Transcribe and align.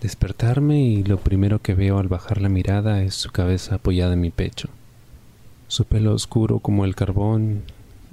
Despertarme 0.00 0.82
y 0.82 1.02
lo 1.04 1.18
primero 1.18 1.62
que 1.62 1.74
veo 1.74 1.98
al 1.98 2.08
bajar 2.08 2.42
la 2.42 2.50
mirada 2.50 3.02
es 3.02 3.14
su 3.14 3.30
cabeza 3.30 3.76
apoyada 3.76 4.12
en 4.12 4.20
mi 4.20 4.30
pecho. 4.30 4.68
Su 5.68 5.86
pelo 5.86 6.12
oscuro 6.12 6.58
como 6.58 6.84
el 6.84 6.94
carbón 6.94 7.62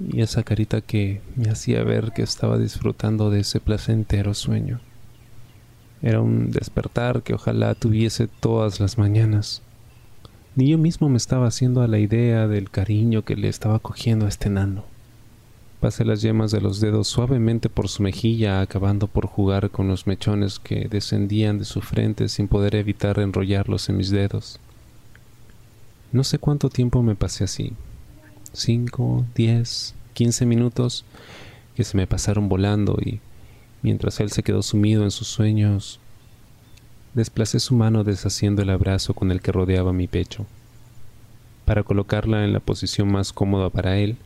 y 0.00 0.22
esa 0.22 0.42
carita 0.44 0.80
que 0.80 1.20
me 1.36 1.50
hacía 1.50 1.84
ver 1.84 2.12
que 2.12 2.22
estaba 2.22 2.56
disfrutando 2.56 3.28
de 3.28 3.40
ese 3.40 3.60
placentero 3.60 4.32
sueño. 4.32 4.80
Era 6.00 6.22
un 6.22 6.50
despertar 6.50 7.22
que 7.22 7.34
ojalá 7.34 7.74
tuviese 7.74 8.28
todas 8.28 8.80
las 8.80 8.96
mañanas. 8.96 9.60
Ni 10.56 10.70
yo 10.70 10.78
mismo 10.78 11.10
me 11.10 11.18
estaba 11.18 11.48
haciendo 11.48 11.82
a 11.82 11.88
la 11.88 11.98
idea 11.98 12.48
del 12.48 12.70
cariño 12.70 13.24
que 13.24 13.36
le 13.36 13.48
estaba 13.48 13.78
cogiendo 13.78 14.24
a 14.24 14.28
este 14.30 14.48
nano. 14.48 14.84
Pasé 15.84 16.06
las 16.06 16.22
yemas 16.22 16.50
de 16.50 16.62
los 16.62 16.80
dedos 16.80 17.08
suavemente 17.08 17.68
por 17.68 17.90
su 17.90 18.02
mejilla, 18.02 18.62
acabando 18.62 19.06
por 19.06 19.26
jugar 19.26 19.68
con 19.68 19.86
los 19.86 20.06
mechones 20.06 20.58
que 20.58 20.88
descendían 20.88 21.58
de 21.58 21.66
su 21.66 21.82
frente 21.82 22.30
sin 22.30 22.48
poder 22.48 22.74
evitar 22.74 23.18
enrollarlos 23.18 23.90
en 23.90 23.98
mis 23.98 24.08
dedos. 24.08 24.58
No 26.10 26.24
sé 26.24 26.38
cuánto 26.38 26.70
tiempo 26.70 27.02
me 27.02 27.16
pasé 27.16 27.44
así. 27.44 27.74
Cinco, 28.54 29.26
diez, 29.34 29.94
quince 30.14 30.46
minutos 30.46 31.04
que 31.76 31.84
se 31.84 31.98
me 31.98 32.06
pasaron 32.06 32.48
volando 32.48 32.96
y 33.04 33.20
mientras 33.82 34.20
él 34.20 34.32
se 34.32 34.42
quedó 34.42 34.62
sumido 34.62 35.04
en 35.04 35.10
sus 35.10 35.28
sueños, 35.28 36.00
desplacé 37.12 37.60
su 37.60 37.74
mano 37.74 38.04
deshaciendo 38.04 38.62
el 38.62 38.70
abrazo 38.70 39.12
con 39.12 39.30
el 39.30 39.42
que 39.42 39.52
rodeaba 39.52 39.92
mi 39.92 40.06
pecho, 40.06 40.46
para 41.66 41.82
colocarla 41.82 42.42
en 42.42 42.54
la 42.54 42.60
posición 42.60 43.12
más 43.12 43.34
cómoda 43.34 43.68
para 43.68 43.98
él, 43.98 44.16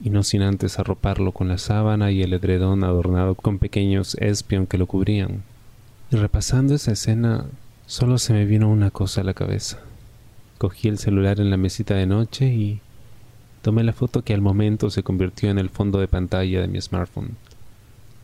y 0.00 0.10
no 0.10 0.22
sin 0.22 0.42
antes 0.42 0.78
arroparlo 0.78 1.32
con 1.32 1.48
la 1.48 1.58
sábana 1.58 2.10
y 2.10 2.22
el 2.22 2.32
edredón 2.32 2.84
adornado 2.84 3.34
con 3.34 3.58
pequeños 3.58 4.14
espion 4.20 4.66
que 4.66 4.78
lo 4.78 4.86
cubrían. 4.86 5.42
Y 6.10 6.16
repasando 6.16 6.74
esa 6.74 6.92
escena, 6.92 7.46
solo 7.86 8.18
se 8.18 8.32
me 8.32 8.44
vino 8.44 8.68
una 8.70 8.90
cosa 8.90 9.22
a 9.22 9.24
la 9.24 9.34
cabeza. 9.34 9.80
Cogí 10.58 10.88
el 10.88 10.98
celular 10.98 11.40
en 11.40 11.50
la 11.50 11.56
mesita 11.56 11.94
de 11.94 12.06
noche 12.06 12.46
y 12.46 12.80
tomé 13.62 13.84
la 13.84 13.92
foto 13.92 14.22
que 14.22 14.34
al 14.34 14.40
momento 14.40 14.90
se 14.90 15.02
convirtió 15.02 15.50
en 15.50 15.58
el 15.58 15.70
fondo 15.70 15.98
de 15.98 16.08
pantalla 16.08 16.60
de 16.60 16.68
mi 16.68 16.80
smartphone. 16.80 17.36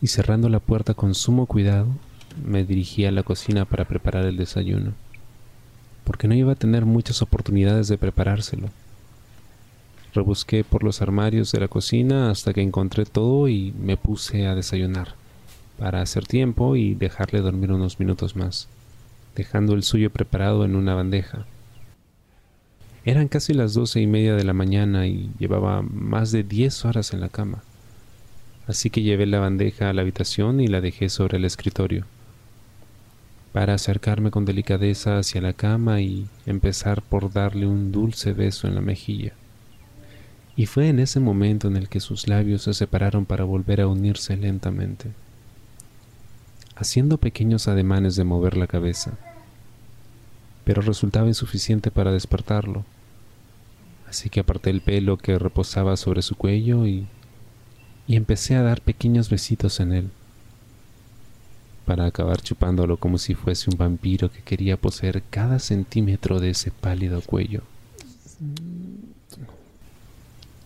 Y 0.00 0.08
cerrando 0.08 0.48
la 0.48 0.60
puerta 0.60 0.94
con 0.94 1.14
sumo 1.14 1.46
cuidado, 1.46 1.88
me 2.44 2.64
dirigí 2.64 3.04
a 3.04 3.10
la 3.10 3.22
cocina 3.22 3.64
para 3.64 3.84
preparar 3.84 4.24
el 4.24 4.36
desayuno, 4.36 4.92
porque 6.04 6.28
no 6.28 6.34
iba 6.34 6.52
a 6.52 6.56
tener 6.56 6.84
muchas 6.84 7.22
oportunidades 7.22 7.88
de 7.88 7.98
preparárselo. 7.98 8.68
Rebusqué 10.14 10.64
por 10.64 10.84
los 10.84 11.00
armarios 11.00 11.52
de 11.52 11.60
la 11.60 11.68
cocina 11.68 12.30
hasta 12.30 12.52
que 12.52 12.60
encontré 12.60 13.06
todo 13.06 13.48
y 13.48 13.72
me 13.72 13.96
puse 13.96 14.46
a 14.46 14.54
desayunar, 14.54 15.14
para 15.78 16.02
hacer 16.02 16.26
tiempo 16.26 16.76
y 16.76 16.94
dejarle 16.94 17.40
dormir 17.40 17.72
unos 17.72 17.98
minutos 17.98 18.36
más, 18.36 18.68
dejando 19.34 19.74
el 19.74 19.82
suyo 19.82 20.10
preparado 20.10 20.64
en 20.64 20.76
una 20.76 20.94
bandeja. 20.94 21.46
Eran 23.04 23.28
casi 23.28 23.54
las 23.54 23.74
doce 23.74 24.00
y 24.00 24.06
media 24.06 24.34
de 24.36 24.44
la 24.44 24.52
mañana 24.52 25.06
y 25.06 25.30
llevaba 25.38 25.82
más 25.82 26.30
de 26.30 26.44
diez 26.44 26.84
horas 26.84 27.12
en 27.12 27.20
la 27.20 27.28
cama. 27.28 27.62
Así 28.66 28.90
que 28.90 29.02
llevé 29.02 29.26
la 29.26 29.40
bandeja 29.40 29.90
a 29.90 29.92
la 29.92 30.02
habitación 30.02 30.60
y 30.60 30.68
la 30.68 30.80
dejé 30.80 31.08
sobre 31.08 31.38
el 31.38 31.44
escritorio 31.44 32.04
para 33.52 33.74
acercarme 33.74 34.30
con 34.30 34.44
delicadeza 34.44 35.18
hacia 35.18 35.40
la 35.40 35.52
cama 35.52 36.00
y 36.00 36.26
empezar 36.46 37.02
por 37.02 37.32
darle 37.32 37.66
un 37.66 37.92
dulce 37.92 38.32
beso 38.32 38.66
en 38.66 38.74
la 38.74 38.80
mejilla. 38.80 39.34
Y 40.56 40.66
fue 40.66 40.88
en 40.88 40.98
ese 40.98 41.18
momento 41.18 41.68
en 41.68 41.76
el 41.76 41.88
que 41.88 42.00
sus 42.00 42.28
labios 42.28 42.62
se 42.62 42.74
separaron 42.74 43.24
para 43.24 43.44
volver 43.44 43.80
a 43.80 43.86
unirse 43.86 44.36
lentamente, 44.36 45.10
haciendo 46.76 47.18
pequeños 47.18 47.68
ademanes 47.68 48.16
de 48.16 48.24
mover 48.24 48.56
la 48.56 48.66
cabeza, 48.66 49.12
pero 50.64 50.82
resultaba 50.82 51.28
insuficiente 51.28 51.90
para 51.90 52.12
despertarlo, 52.12 52.84
así 54.08 54.28
que 54.28 54.40
aparté 54.40 54.70
el 54.70 54.82
pelo 54.82 55.16
que 55.16 55.38
reposaba 55.38 55.96
sobre 55.96 56.20
su 56.20 56.36
cuello 56.36 56.86
y, 56.86 57.06
y 58.06 58.16
empecé 58.16 58.54
a 58.56 58.62
dar 58.62 58.82
pequeños 58.82 59.30
besitos 59.30 59.80
en 59.80 59.92
él 59.92 60.10
para 61.84 62.06
acabar 62.06 62.40
chupándolo 62.40 62.96
como 62.96 63.18
si 63.18 63.34
fuese 63.34 63.70
un 63.70 63.76
vampiro 63.76 64.30
que 64.30 64.40
quería 64.40 64.76
poseer 64.76 65.22
cada 65.30 65.58
centímetro 65.58 66.40
de 66.40 66.50
ese 66.50 66.70
pálido 66.70 67.20
cuello. 67.22 67.62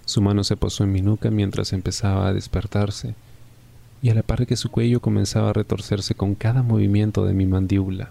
Su 0.06 0.22
mano 0.22 0.42
se 0.42 0.56
posó 0.56 0.84
en 0.84 0.92
mi 0.92 1.02
nuca 1.02 1.30
mientras 1.30 1.74
empezaba 1.74 2.26
a 2.26 2.32
despertarse, 2.32 3.14
y 4.00 4.08
a 4.08 4.14
la 4.14 4.22
par 4.22 4.46
que 4.46 4.56
su 4.56 4.70
cuello 4.70 5.00
comenzaba 5.00 5.50
a 5.50 5.52
retorcerse 5.52 6.14
con 6.14 6.34
cada 6.34 6.62
movimiento 6.62 7.26
de 7.26 7.34
mi 7.34 7.44
mandíbula. 7.44 8.10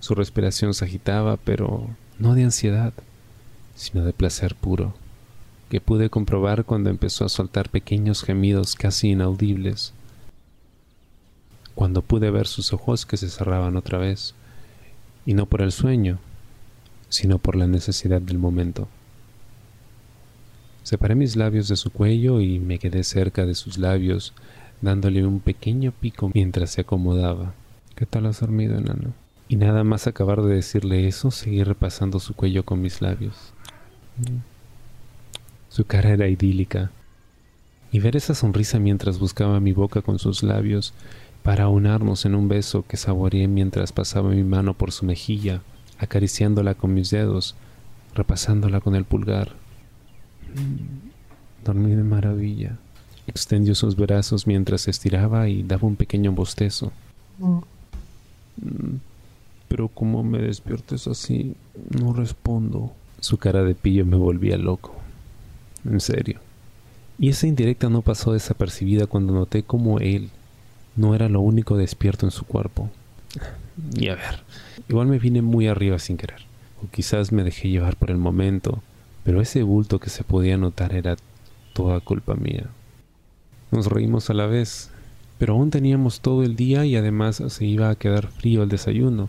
Su 0.00 0.14
respiración 0.14 0.72
se 0.72 0.86
agitaba, 0.86 1.36
pero 1.36 1.90
no 2.18 2.34
de 2.34 2.44
ansiedad, 2.44 2.94
sino 3.74 4.02
de 4.02 4.14
placer 4.14 4.54
puro, 4.54 4.94
que 5.68 5.82
pude 5.82 6.08
comprobar 6.08 6.64
cuando 6.64 6.88
empezó 6.88 7.26
a 7.26 7.28
soltar 7.28 7.68
pequeños 7.68 8.22
gemidos 8.22 8.74
casi 8.74 9.10
inaudibles 9.10 9.92
cuando 11.78 12.02
pude 12.02 12.32
ver 12.32 12.48
sus 12.48 12.72
ojos 12.72 13.06
que 13.06 13.16
se 13.16 13.30
cerraban 13.30 13.76
otra 13.76 13.98
vez, 13.98 14.34
y 15.24 15.34
no 15.34 15.46
por 15.46 15.62
el 15.62 15.70
sueño, 15.70 16.18
sino 17.08 17.38
por 17.38 17.54
la 17.54 17.68
necesidad 17.68 18.20
del 18.20 18.36
momento. 18.36 18.88
Separé 20.88 21.14
mis 21.14 21.36
labios 21.36 21.68
de 21.68 21.76
su 21.76 21.90
cuello 21.90 22.40
y 22.40 22.60
me 22.60 22.78
quedé 22.78 23.04
cerca 23.04 23.44
de 23.44 23.54
sus 23.54 23.76
labios, 23.76 24.32
dándole 24.80 25.26
un 25.26 25.38
pequeño 25.38 25.92
pico 25.92 26.30
mientras 26.32 26.70
se 26.70 26.80
acomodaba. 26.80 27.52
¿Qué 27.94 28.06
tal 28.06 28.24
has 28.24 28.40
dormido, 28.40 28.78
enano? 28.78 29.12
Y 29.48 29.56
nada 29.56 29.84
más 29.84 30.06
acabar 30.06 30.40
de 30.40 30.54
decirle 30.54 31.06
eso, 31.06 31.30
seguí 31.30 31.62
repasando 31.62 32.18
su 32.20 32.32
cuello 32.32 32.64
con 32.64 32.80
mis 32.80 33.02
labios. 33.02 33.52
Su 35.68 35.84
cara 35.84 36.08
era 36.08 36.26
idílica, 36.26 36.90
y 37.92 37.98
ver 37.98 38.16
esa 38.16 38.34
sonrisa 38.34 38.78
mientras 38.78 39.18
buscaba 39.18 39.60
mi 39.60 39.74
boca 39.74 40.00
con 40.00 40.18
sus 40.18 40.42
labios 40.42 40.94
para 41.42 41.68
unarnos 41.68 42.24
en 42.24 42.34
un 42.34 42.48
beso 42.48 42.86
que 42.88 42.96
saboreé 42.96 43.46
mientras 43.46 43.92
pasaba 43.92 44.30
mi 44.30 44.42
mano 44.42 44.72
por 44.72 44.92
su 44.92 45.04
mejilla, 45.04 45.60
acariciándola 45.98 46.76
con 46.76 46.94
mis 46.94 47.10
dedos, 47.10 47.56
repasándola 48.14 48.80
con 48.80 48.94
el 48.94 49.04
pulgar. 49.04 49.67
Dormí 51.64 51.94
de 51.94 52.02
maravilla. 52.02 52.78
Extendió 53.26 53.74
sus 53.74 53.96
brazos 53.96 54.46
mientras 54.46 54.88
estiraba 54.88 55.48
y 55.48 55.62
daba 55.62 55.86
un 55.86 55.96
pequeño 55.96 56.32
bostezo. 56.32 56.92
Mm, 57.38 58.96
pero 59.68 59.88
como 59.88 60.22
me 60.22 60.38
despiertes 60.38 61.06
así, 61.06 61.54
no 61.90 62.12
respondo. 62.12 62.92
Su 63.20 63.36
cara 63.36 63.62
de 63.64 63.74
pillo 63.74 64.06
me 64.06 64.16
volvía 64.16 64.56
loco. 64.56 64.94
En 65.84 66.00
serio. 66.00 66.40
Y 67.18 67.30
esa 67.30 67.46
indirecta 67.46 67.88
no 67.88 68.02
pasó 68.02 68.32
desapercibida 68.32 69.06
cuando 69.06 69.32
noté 69.32 69.64
cómo 69.64 69.98
él, 69.98 70.30
no 70.94 71.14
era 71.14 71.28
lo 71.28 71.40
único 71.40 71.76
despierto 71.76 72.26
en 72.26 72.30
su 72.30 72.44
cuerpo. 72.44 72.90
Y 73.96 74.08
a 74.08 74.14
ver, 74.14 74.40
igual 74.88 75.08
me 75.08 75.18
vine 75.18 75.42
muy 75.42 75.68
arriba 75.68 75.98
sin 75.98 76.16
querer, 76.16 76.40
o 76.82 76.90
quizás 76.90 77.32
me 77.32 77.44
dejé 77.44 77.68
llevar 77.68 77.96
por 77.96 78.10
el 78.10 78.18
momento, 78.18 78.82
pero 79.28 79.42
ese 79.42 79.62
bulto 79.62 79.98
que 80.00 80.08
se 80.08 80.24
podía 80.24 80.56
notar 80.56 80.94
era 80.94 81.16
toda 81.74 82.00
culpa 82.00 82.34
mía. 82.34 82.64
Nos 83.70 83.88
reímos 83.88 84.30
a 84.30 84.32
la 84.32 84.46
vez, 84.46 84.88
pero 85.36 85.52
aún 85.52 85.68
teníamos 85.68 86.22
todo 86.22 86.44
el 86.44 86.56
día 86.56 86.86
y 86.86 86.96
además 86.96 87.42
se 87.48 87.66
iba 87.66 87.90
a 87.90 87.94
quedar 87.94 88.28
frío 88.28 88.62
el 88.62 88.70
desayuno, 88.70 89.28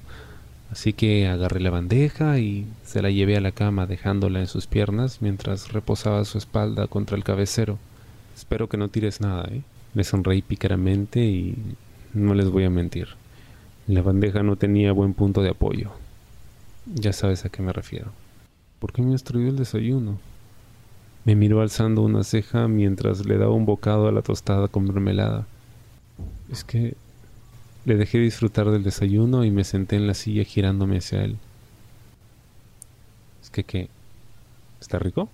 así 0.72 0.94
que 0.94 1.28
agarré 1.28 1.60
la 1.60 1.72
bandeja 1.72 2.40
y 2.40 2.66
se 2.86 3.02
la 3.02 3.10
llevé 3.10 3.36
a 3.36 3.42
la 3.42 3.52
cama 3.52 3.88
dejándola 3.88 4.40
en 4.40 4.48
sus 4.48 4.68
piernas 4.68 5.22
mientras 5.22 5.74
reposaba 5.74 6.24
su 6.24 6.38
espalda 6.38 6.88
contra 6.88 7.18
el 7.18 7.26
cabecero. 7.26 7.78
Espero 8.38 8.70
que 8.70 8.78
no 8.78 8.88
tires 8.88 9.20
nada, 9.20 9.50
¿eh? 9.52 9.64
Me 9.96 10.06
sonreí 10.06 10.42
pícaramente 10.42 11.26
y 11.26 11.58
no 12.14 12.36
les 12.36 12.50
voy 12.50 12.64
a 12.64 12.70
mentir. 12.70 13.10
La 13.86 14.02
bandeja 14.02 14.44
no 14.44 14.56
tenía 14.56 14.94
buen 14.94 15.14
punto 15.14 15.42
de 15.42 15.50
apoyo. 15.50 15.92
Ya 16.86 17.12
sabes 17.12 17.44
a 17.44 17.50
qué 17.50 17.62
me 17.62 17.74
refiero. 17.74 18.14
¿Por 18.80 18.94
qué 18.94 19.02
me 19.02 19.14
has 19.14 19.24
el 19.30 19.58
desayuno? 19.58 20.20
Me 21.26 21.36
miró 21.36 21.62
alzando 21.62 22.02
una 22.02 22.24
ceja 22.24 22.68
mientras 22.68 23.26
le 23.26 23.38
daba 23.38 23.54
un 23.54 23.66
bocado 23.66 24.08
a 24.08 24.12
la 24.12 24.22
tostada 24.22 24.70
con 24.70 24.86
mermelada. 24.86 25.46
Es 26.50 26.64
que 26.64 26.96
le 27.86 27.96
dejé 27.96 28.20
disfrutar 28.20 28.72
del 28.72 28.84
desayuno 28.84 29.44
y 29.44 29.52
me 29.52 29.64
senté 29.64 29.98
en 29.98 30.08
la 30.08 30.14
silla 30.14 30.44
girándome 30.44 30.98
hacia 30.98 31.24
él. 31.24 31.38
¿Es 33.44 33.50
que 33.50 33.64
qué? 33.64 33.90
¿Está 34.80 34.98
rico? 34.98 35.30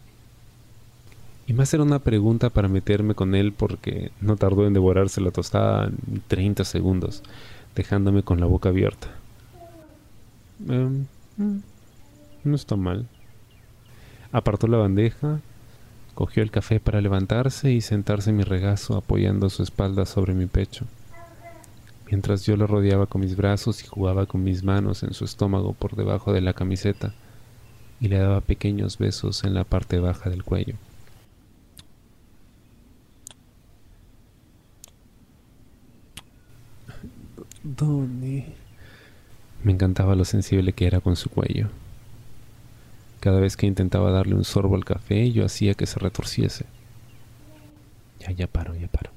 Y 1.48 1.54
más 1.54 1.72
era 1.74 1.84
una 1.84 2.00
pregunta 2.00 2.50
para 2.50 2.68
meterme 2.68 3.14
con 3.14 3.36
él 3.36 3.54
porque 3.54 4.12
no 4.22 4.36
tardó 4.36 4.66
en 4.66 4.74
devorarse 4.74 5.22
la 5.22 5.32
tostada 5.32 5.86
en 5.86 6.24
30 6.28 6.64
segundos, 6.64 7.22
dejándome 7.76 8.24
con 8.24 8.40
la 8.40 8.48
boca 8.48 8.70
abierta. 8.70 9.10
Em, 10.68 11.06
no 12.44 12.56
está 12.56 12.76
mal. 12.76 13.08
Apartó 14.36 14.68
la 14.68 14.76
bandeja, 14.76 15.40
cogió 16.14 16.44
el 16.44 16.52
café 16.52 16.82
para 16.82 17.00
levantarse 17.00 17.72
y 17.72 17.80
sentarse 17.80 18.32
en 18.32 18.36
mi 18.36 18.44
regazo 18.44 18.98
apoyando 18.98 19.50
su 19.50 19.64
espalda 19.64 20.06
sobre 20.06 20.34
mi 20.34 20.46
pecho. 20.46 20.86
mientras 22.12 22.46
yo 22.46 22.58
lo 22.58 22.68
rodeaba 22.68 23.06
con 23.06 23.22
mis 23.22 23.38
brazos 23.38 23.82
y 23.82 23.88
jugaba 23.88 24.26
con 24.26 24.44
mis 24.44 24.62
manos 24.62 25.04
en 25.04 25.14
su 25.14 25.24
estómago 25.24 25.72
por 25.72 25.96
debajo 25.96 26.34
de 26.34 26.42
la 26.42 26.52
camiseta 26.52 27.14
y 28.02 28.10
le 28.10 28.18
daba 28.18 28.42
pequeños 28.42 28.98
besos 28.98 29.46
en 29.46 29.54
la 29.54 29.64
parte 29.64 30.00
baja 30.00 30.30
del 30.30 30.44
cuello. 30.44 30.76
Donnie. 37.64 38.48
Me 39.64 39.72
encantaba 39.72 40.14
lo 40.14 40.26
sensible 40.26 40.74
que 40.74 40.88
era 40.88 41.00
con 41.00 41.16
su 41.16 41.30
cuello. 41.30 41.70
Cada 43.26 43.40
vez 43.40 43.58
que 43.58 43.66
intentaba 43.66 44.12
darle 44.12 44.36
un 44.36 44.44
sorbo 44.44 44.76
al 44.76 44.86
café, 44.86 45.32
yo 45.32 45.46
hacía 45.46 45.74
que 45.74 45.88
se 45.88 45.98
retorciese. 45.98 46.68
Ya, 48.20 48.30
ya 48.30 48.46
paro, 48.46 48.76
ya 48.76 48.88
paro. 48.88 49.10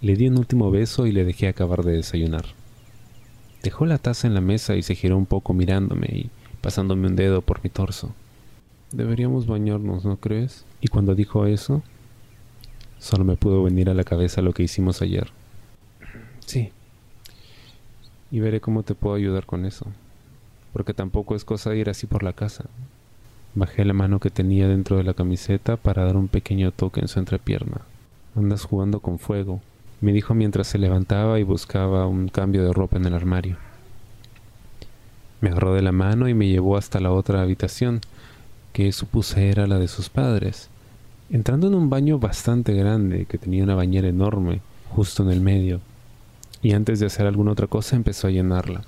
Le 0.00 0.16
di 0.16 0.26
un 0.26 0.38
último 0.38 0.70
beso 0.70 1.06
y 1.06 1.12
le 1.12 1.26
dejé 1.26 1.48
acabar 1.48 1.82
de 1.84 1.96
desayunar. 1.96 2.46
Dejó 3.62 3.84
la 3.84 3.98
taza 3.98 4.26
en 4.26 4.32
la 4.32 4.40
mesa 4.40 4.74
y 4.74 4.82
se 4.82 4.94
giró 4.94 5.18
un 5.18 5.26
poco 5.26 5.52
mirándome 5.52 6.06
y 6.10 6.30
pasándome 6.62 7.08
un 7.08 7.16
dedo 7.16 7.42
por 7.42 7.62
mi 7.62 7.68
torso. 7.68 8.14
Deberíamos 8.90 9.46
bañarnos, 9.46 10.06
¿no 10.06 10.16
crees? 10.16 10.64
Y 10.80 10.88
cuando 10.88 11.14
dijo 11.14 11.44
eso, 11.44 11.82
solo 12.98 13.24
me 13.24 13.36
pudo 13.36 13.62
venir 13.62 13.90
a 13.90 13.94
la 13.94 14.04
cabeza 14.04 14.40
lo 14.40 14.54
que 14.54 14.62
hicimos 14.62 15.02
ayer. 15.02 15.28
Sí. 16.46 16.72
Y 18.30 18.40
veré 18.40 18.62
cómo 18.62 18.82
te 18.82 18.94
puedo 18.94 19.14
ayudar 19.14 19.44
con 19.44 19.66
eso. 19.66 19.92
Porque 20.74 20.92
tampoco 20.92 21.34
es 21.34 21.46
cosa 21.46 21.70
de 21.70 21.78
ir 21.78 21.88
así 21.88 22.06
por 22.06 22.22
la 22.22 22.34
casa. 22.34 22.66
Bajé 23.54 23.86
la 23.86 23.94
mano 23.94 24.20
que 24.20 24.28
tenía 24.28 24.68
dentro 24.68 24.98
de 24.98 25.04
la 25.04 25.14
camiseta 25.14 25.78
para 25.78 26.04
dar 26.04 26.16
un 26.16 26.28
pequeño 26.28 26.70
toque 26.72 27.00
en 27.00 27.08
su 27.08 27.18
entrepierna. 27.18 27.80
Andas 28.36 28.64
jugando 28.64 29.00
con 29.00 29.18
fuego, 29.18 29.62
me 30.00 30.12
dijo 30.12 30.34
mientras 30.34 30.66
se 30.66 30.76
levantaba 30.76 31.38
y 31.38 31.44
buscaba 31.44 32.06
un 32.06 32.28
cambio 32.28 32.62
de 32.64 32.72
ropa 32.72 32.98
en 32.98 33.06
el 33.06 33.14
armario. 33.14 33.56
Me 35.40 35.50
agarró 35.50 35.72
de 35.74 35.82
la 35.82 35.92
mano 35.92 36.28
y 36.28 36.34
me 36.34 36.48
llevó 36.48 36.76
hasta 36.76 37.00
la 37.00 37.12
otra 37.12 37.40
habitación, 37.40 38.00
que 38.72 38.90
supuse 38.92 39.50
era 39.50 39.66
la 39.66 39.78
de 39.78 39.88
sus 39.88 40.10
padres. 40.10 40.68
Entrando 41.30 41.68
en 41.68 41.74
un 41.74 41.88
baño 41.88 42.18
bastante 42.18 42.74
grande, 42.74 43.26
que 43.26 43.38
tenía 43.38 43.62
una 43.62 43.76
bañera 43.76 44.08
enorme, 44.08 44.60
justo 44.90 45.22
en 45.22 45.30
el 45.30 45.40
medio, 45.40 45.80
y 46.60 46.72
antes 46.72 46.98
de 46.98 47.06
hacer 47.06 47.26
alguna 47.26 47.52
otra 47.52 47.66
cosa 47.66 47.94
empezó 47.94 48.26
a 48.26 48.30
llenarla. 48.30 48.82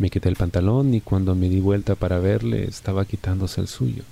Me 0.00 0.08
quité 0.08 0.30
el 0.30 0.36
pantalón 0.36 0.94
y 0.94 1.02
cuando 1.02 1.34
me 1.34 1.50
di 1.50 1.60
vuelta 1.60 1.94
para 1.94 2.18
verle 2.18 2.64
estaba 2.64 3.04
quitándose 3.04 3.60
el 3.60 3.68
suyo, 3.68 4.02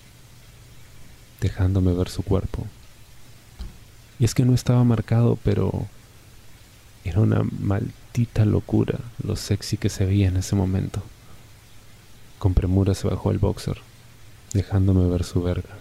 dejándome 1.40 1.94
ver 1.94 2.10
su 2.10 2.22
cuerpo. 2.22 2.66
Y 4.18 4.26
es 4.26 4.34
que 4.34 4.44
no 4.44 4.52
estaba 4.52 4.84
marcado, 4.84 5.38
pero 5.42 5.86
era 7.04 7.20
una 7.20 7.42
maldita 7.58 8.44
locura 8.44 8.98
lo 9.24 9.34
sexy 9.34 9.78
que 9.78 9.88
se 9.88 10.04
veía 10.04 10.28
en 10.28 10.36
ese 10.36 10.54
momento. 10.54 11.02
Con 12.38 12.52
premura 12.52 12.92
se 12.94 13.08
bajó 13.08 13.30
el 13.30 13.38
boxer, 13.38 13.78
dejándome 14.52 15.08
ver 15.08 15.24
su 15.24 15.42
verga. 15.42 15.78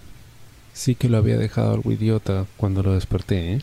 Sí 0.71 0.95
que 0.95 1.09
lo 1.09 1.18
había 1.18 1.38
dejado 1.38 1.74
algo 1.74 1.92
idiota 1.92 2.45
cuando 2.56 2.81
lo 2.81 2.94
desperté, 2.94 3.56
¿eh? 3.56 3.62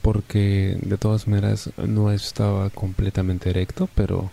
Porque 0.00 0.78
de 0.80 0.96
todas 0.96 1.28
maneras 1.28 1.68
no 1.76 2.10
estaba 2.10 2.70
completamente 2.70 3.50
erecto, 3.50 3.90
pero 3.94 4.30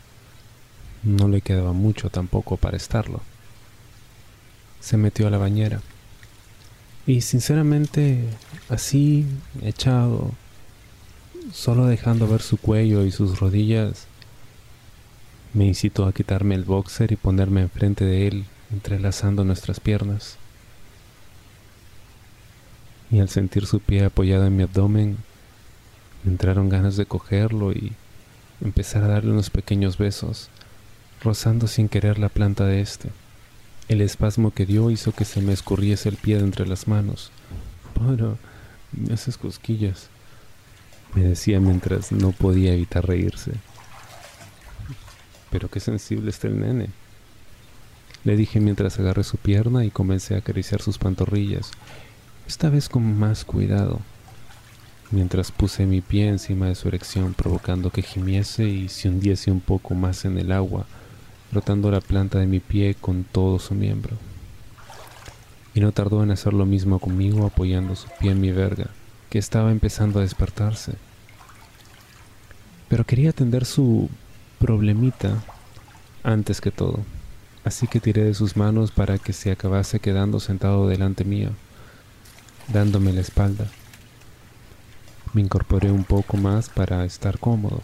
no 1.04 1.28
le 1.28 1.42
quedaba 1.42 1.74
mucho 1.74 2.10
tampoco 2.10 2.58
para 2.58 2.78
estarlo. 2.78 3.22
Se 4.80 4.98
metió 4.98 5.28
a 5.28 5.30
la 5.30 5.38
bañera 5.38 5.82
y 7.08 7.22
sinceramente, 7.22 8.24
así, 8.70 9.26
echado, 9.64 10.32
solo 11.52 11.86
dejando 11.86 12.28
ver 12.28 12.42
su 12.42 12.58
cuello 12.58 13.06
y 13.06 13.12
sus 13.12 13.40
rodillas, 13.40 14.06
me 15.54 15.66
incitó 15.66 16.06
a 16.06 16.14
quitarme 16.14 16.56
el 16.56 16.64
boxer 16.64 17.12
y 17.12 17.16
ponerme 17.16 17.62
enfrente 17.62 18.06
de 18.06 18.28
él, 18.28 18.46
entrelazando 18.72 19.44
nuestras 19.44 19.80
piernas. 19.80 20.38
Y 23.10 23.20
al 23.20 23.30
sentir 23.30 23.66
su 23.66 23.80
pie 23.80 24.06
apoyado 24.06 24.46
en 24.46 24.56
mi 24.56 24.64
abdomen, 24.64 25.18
me 26.24 26.32
entraron 26.32 26.70
ganas 26.70 26.98
de 26.98 27.08
cogerlo 27.08 27.72
y 27.74 27.94
empezar 28.64 29.04
a 29.04 29.08
darle 29.08 29.32
unos 29.32 29.50
pequeños 29.50 29.98
besos, 29.98 30.50
rozando 31.24 31.68
sin 31.68 31.88
querer 31.88 32.18
la 32.20 32.30
planta 32.30 32.66
de 32.66 32.82
este. 32.82 33.10
El 33.88 34.02
espasmo 34.02 34.52
que 34.52 34.66
dio 34.66 34.90
hizo 34.90 35.12
que 35.12 35.26
se 35.26 35.42
me 35.42 35.54
escurriese 35.54 36.10
el 36.10 36.18
pie 36.18 36.38
de 36.38 36.44
entre 36.44 36.68
las 36.68 36.88
manos. 36.88 37.32
Para, 37.94 38.36
me 38.92 39.14
haces 39.14 39.38
cosquillas, 39.38 40.10
me 41.14 41.24
decía 41.24 41.60
mientras 41.60 42.12
no 42.12 42.32
podía 42.32 42.74
evitar 42.74 43.06
reírse. 43.06 43.52
Pero 45.50 45.70
qué 45.70 45.80
sensible 45.80 46.30
está 46.30 46.48
el 46.48 46.60
nene. 46.60 46.90
Le 48.24 48.36
dije 48.36 48.60
mientras 48.60 49.00
agarré 49.00 49.24
su 49.24 49.38
pierna 49.38 49.84
y 49.84 49.92
comencé 49.92 50.36
a 50.36 50.40
acariciar 50.40 50.82
sus 50.82 50.98
pantorrillas, 50.98 51.72
esta 52.48 52.70
vez 52.70 52.88
con 52.88 53.18
más 53.18 53.46
cuidado, 53.46 54.00
mientras 55.12 55.52
puse 55.52 55.86
mi 55.86 56.02
pie 56.02 56.30
encima 56.30 56.68
de 56.68 56.76
su 56.76 56.88
erección 56.88 57.34
provocando 57.34 57.90
que 57.90 58.02
gimiese 58.02 58.66
y 58.66 58.90
se 58.90 59.10
hundiese 59.10 59.52
un 59.52 59.60
poco 59.60 59.96
más 59.96 60.26
en 60.26 60.38
el 60.38 60.52
agua 60.52 60.86
frotando 61.52 61.92
la 61.92 62.00
planta 62.00 62.40
de 62.40 62.48
mi 62.48 62.62
pie 62.62 62.96
con 62.96 63.26
todo 63.26 63.60
su 63.60 63.76
miembro. 63.76 64.16
Y 65.74 65.82
no 65.82 65.92
tardó 65.92 66.24
en 66.24 66.32
hacer 66.32 66.54
lo 66.54 66.66
mismo 66.66 66.98
conmigo 67.00 67.46
apoyando 67.46 67.98
su 67.98 68.08
pie 68.20 68.32
en 68.32 68.40
mi 68.40 68.52
verga, 68.52 68.88
que 69.30 69.38
estaba 69.38 69.72
empezando 69.72 70.20
a 70.20 70.22
despertarse. 70.22 70.94
Pero 72.88 73.04
quería 73.04 73.32
atender 73.32 73.66
su 73.66 74.10
problemita 74.60 75.44
antes 76.24 76.62
que 76.62 76.72
todo, 76.72 77.00
así 77.66 77.86
que 77.86 78.00
tiré 78.00 78.24
de 78.24 78.34
sus 78.34 78.56
manos 78.56 78.92
para 78.92 79.18
que 79.18 79.34
se 79.34 79.52
acabase 79.52 80.00
quedando 80.00 80.40
sentado 80.40 80.88
delante 80.88 81.26
mío, 81.26 81.50
dándome 82.72 83.12
la 83.12 83.22
espalda. 83.22 83.68
Me 85.34 85.42
incorporé 85.42 85.92
un 85.92 86.06
poco 86.06 86.38
más 86.38 86.70
para 86.70 87.04
estar 87.04 87.40
cómodo, 87.40 87.82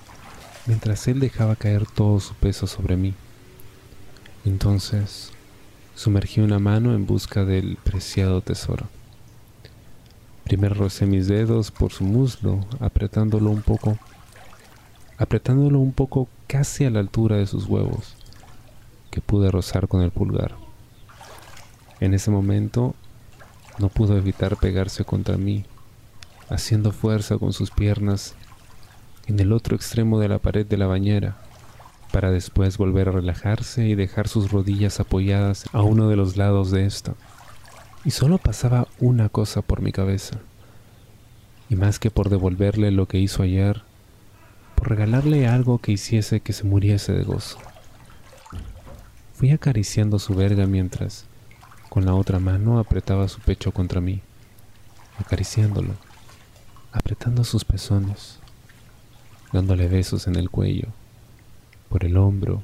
mientras 0.68 1.06
él 1.10 1.20
dejaba 1.20 1.58
caer 1.58 1.86
todo 1.86 2.22
su 2.22 2.34
peso 2.36 2.66
sobre 2.66 2.96
mí. 2.96 3.14
Entonces 4.48 5.34
sumergí 5.94 6.40
una 6.40 6.58
mano 6.58 6.94
en 6.94 7.06
busca 7.06 7.44
del 7.44 7.76
preciado 7.84 8.40
tesoro. 8.40 8.86
Primero 10.46 10.74
rocé 10.74 11.06
mis 11.06 11.28
dedos 11.28 11.70
por 11.70 11.92
su 11.92 12.06
muslo, 12.06 12.66
apretándolo 12.80 13.50
un 13.50 13.62
poco, 13.62 13.98
apretándolo 15.18 15.80
un 15.80 15.92
poco 15.92 16.30
casi 16.48 16.86
a 16.86 16.90
la 16.90 17.02
altura 17.02 17.36
de 17.36 17.46
sus 17.46 17.66
huevos, 17.66 18.16
que 19.12 19.20
pude 19.20 19.52
rozar 19.52 19.90
con 19.90 20.02
el 20.02 20.12
pulgar. 20.12 20.56
En 22.00 22.14
ese 22.14 22.32
momento 22.32 22.96
no 23.80 23.90
pudo 23.90 24.18
evitar 24.18 24.56
pegarse 24.56 25.04
contra 25.04 25.36
mí, 25.36 25.66
haciendo 26.48 26.94
fuerza 26.94 27.38
con 27.38 27.52
sus 27.52 27.70
piernas 27.70 28.34
en 29.26 29.42
el 29.42 29.52
otro 29.52 29.76
extremo 29.76 30.20
de 30.20 30.30
la 30.30 30.40
pared 30.40 30.66
de 30.66 30.78
la 30.78 30.88
bañera 30.88 31.36
para 32.12 32.32
después 32.32 32.78
volver 32.78 33.10
a 33.10 33.14
relajarse 33.14 33.88
y 33.88 33.96
dejar 33.96 34.28
sus 34.28 34.52
rodillas 34.52 35.00
apoyadas 35.00 35.66
a 35.74 35.82
uno 35.82 36.10
de 36.10 36.16
los 36.16 36.38
lados 36.38 36.72
de 36.72 36.86
esta. 36.86 37.14
Y 38.06 38.12
solo 38.12 38.38
pasaba 38.38 38.88
una 39.00 39.30
cosa 39.30 39.62
por 39.62 39.82
mi 39.82 39.92
cabeza, 39.92 40.40
y 41.70 41.76
más 41.76 42.00
que 42.00 42.12
por 42.12 42.30
devolverle 42.30 42.92
lo 42.92 43.08
que 43.08 43.20
hizo 43.20 43.44
ayer, 43.44 43.84
por 44.76 44.90
regalarle 44.90 45.48
algo 45.48 45.80
que 45.80 45.92
hiciese 45.92 46.40
que 46.40 46.54
se 46.54 46.64
muriese 46.64 47.12
de 47.14 47.24
gozo. 47.24 47.58
Fui 49.34 49.52
acariciando 49.52 50.20
su 50.20 50.34
verga 50.36 50.66
mientras, 50.66 51.26
con 51.90 52.06
la 52.06 52.16
otra 52.16 52.40
mano, 52.40 52.80
apretaba 52.80 53.28
su 53.28 53.40
pecho 53.42 53.72
contra 53.72 54.02
mí, 54.02 54.22
acariciándolo, 55.20 55.94
apretando 56.92 57.44
sus 57.44 57.66
pezones, 57.66 58.40
dándole 59.52 59.88
besos 59.88 60.28
en 60.28 60.36
el 60.36 60.50
cuello, 60.50 60.88
por 61.90 62.06
el 62.06 62.18
hombro, 62.18 62.64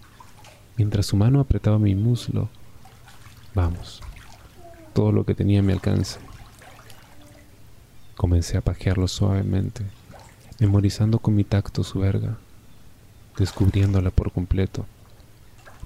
mientras 0.77 1.05
su 1.05 1.17
mano 1.17 1.39
apretaba 1.39 1.79
mi 1.79 1.95
muslo. 1.95 2.49
Vamos, 3.55 4.01
todo 4.93 5.11
lo 5.11 5.25
que 5.25 5.35
tenía 5.35 5.59
a 5.59 5.63
mi 5.63 5.73
alcance. 5.73 6.19
Comencé 8.15 8.57
a 8.57 8.61
pajearlo 8.61 9.07
suavemente, 9.07 9.83
memorizando 10.59 11.19
con 11.19 11.35
mi 11.35 11.43
tacto 11.43 11.83
su 11.83 11.99
verga, 11.99 12.37
descubriéndola 13.37 14.11
por 14.11 14.31
completo, 14.31 14.85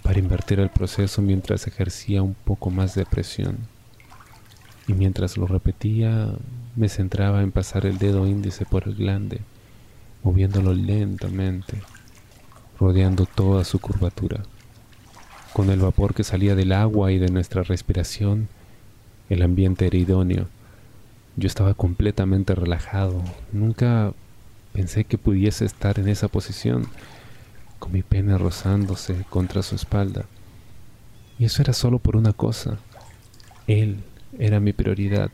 para 0.04 0.20
invertir 0.20 0.60
el 0.60 0.70
proceso 0.70 1.22
mientras 1.22 1.68
ejercía 1.68 2.22
un 2.22 2.34
poco 2.34 2.70
más 2.70 2.96
de 2.96 3.06
presión. 3.06 3.58
Y 4.88 4.94
mientras 4.94 5.38
lo 5.38 5.48
repetía, 5.48 6.34
me 6.76 6.88
centraba 6.88 7.42
en 7.42 7.52
pasar 7.52 7.86
el 7.86 7.98
dedo 7.98 8.26
índice 8.28 8.66
por 8.66 8.88
el 8.88 8.96
glande, 8.96 9.42
moviéndolo 10.24 10.74
lentamente 10.74 11.82
rodeando 12.80 13.26
toda 13.26 13.64
su 13.64 13.80
curvatura. 13.80 14.44
Con 15.54 15.70
el 15.70 15.80
vapor 15.80 16.14
que 16.14 16.24
salía 16.24 16.56
del 16.56 16.72
agua 16.72 17.12
y 17.12 17.18
de 17.18 17.30
nuestra 17.30 17.64
respiración, 17.64 18.48
el 19.30 19.42
ambiente 19.42 19.88
era 19.88 19.98
idóneo, 19.98 20.48
Yo 21.36 21.48
estaba 21.48 21.76
completamente 21.76 22.56
relajado. 22.56 23.22
Nunca 23.52 24.14
pensé 24.74 25.04
que 25.04 25.20
pudiese 25.20 25.66
estar 25.66 26.00
en 26.00 26.08
esa 26.08 26.28
posición, 26.30 26.88
con 27.78 27.92
mi 27.92 28.02
pene 28.02 28.38
rozándose 28.38 29.24
contra 29.30 29.62
su 29.62 29.76
espalda. 29.76 30.26
Y 31.38 31.46
eso 31.46 31.62
era 31.62 31.74
solo 31.74 32.00
por 32.00 32.16
una 32.16 32.34
cosa. 32.34 32.80
Él 33.68 34.04
era 34.40 34.60
mi 34.60 34.74
prioridad. 34.74 35.30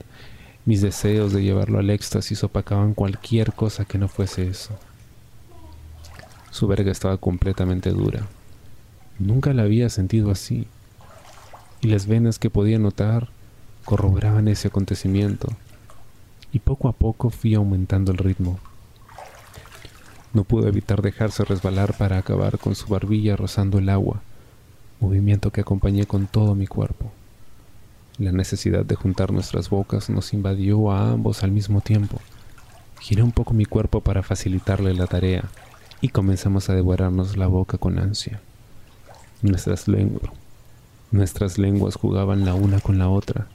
Mis 0.66 0.82
deseos 0.82 1.32
de 1.32 1.44
llevarlo 1.44 1.80
al 1.80 1.90
éxtasis 1.90 2.44
opacaban 2.44 2.94
cualquier 2.94 3.54
cosa 3.54 3.86
que 3.86 3.98
no 3.98 4.08
fuese 4.08 4.48
eso. 4.48 4.78
Su 6.54 6.68
verga 6.68 6.92
estaba 6.92 7.18
completamente 7.18 7.90
dura. 7.90 8.28
Nunca 9.18 9.56
la 9.56 9.64
había 9.64 9.90
sentido 9.90 10.30
así. 10.30 10.68
Y 11.82 11.88
las 11.88 12.06
venas 12.06 12.38
que 12.38 12.52
podía 12.52 12.78
notar 12.78 13.30
corroboraban 13.86 14.48
ese 14.48 14.68
acontecimiento 14.68 15.48
y 16.52 16.60
poco 16.60 16.90
a 16.90 16.92
poco 16.92 17.32
fui 17.32 17.56
aumentando 17.56 18.12
el 18.12 18.20
ritmo. 18.20 18.60
No 20.32 20.44
pudo 20.44 20.68
evitar 20.68 21.02
dejarse 21.02 21.44
resbalar 21.44 21.98
para 21.98 22.20
acabar 22.20 22.60
con 22.60 22.76
su 22.76 22.86
barbilla 22.86 23.36
rozando 23.36 23.80
el 23.80 23.90
agua, 23.90 24.22
movimiento 25.00 25.50
que 25.50 25.62
acompañé 25.62 26.06
con 26.06 26.28
todo 26.28 26.54
mi 26.54 26.68
cuerpo. 26.68 27.12
La 28.20 28.32
necesidad 28.32 28.86
de 28.86 28.94
juntar 28.94 29.32
nuestras 29.32 29.72
bocas 29.72 30.08
nos 30.12 30.34
invadió 30.34 30.92
a 30.92 31.14
ambos 31.14 31.42
al 31.42 31.50
mismo 31.50 31.82
tiempo. 31.82 32.22
Giré 33.00 33.24
un 33.24 33.32
poco 33.32 33.56
mi 33.56 33.66
cuerpo 33.66 34.02
para 34.02 34.22
facilitarle 34.22 34.94
la 34.94 35.08
tarea 35.08 35.50
y 36.04 36.10
comenzamos 36.10 36.70
a 36.70 36.76
devorarnos 36.76 37.38
la 37.38 37.48
boca 37.48 37.78
con 37.78 37.98
ansia. 37.98 38.42
Nuestras 39.42 39.88
lenguas, 39.88 40.34
nuestras 41.12 41.58
lenguas 41.58 41.96
jugaban 41.96 42.44
la 42.44 42.56
una 42.56 42.82
con 42.82 42.98
la 42.98 43.08
otra, 43.08 43.48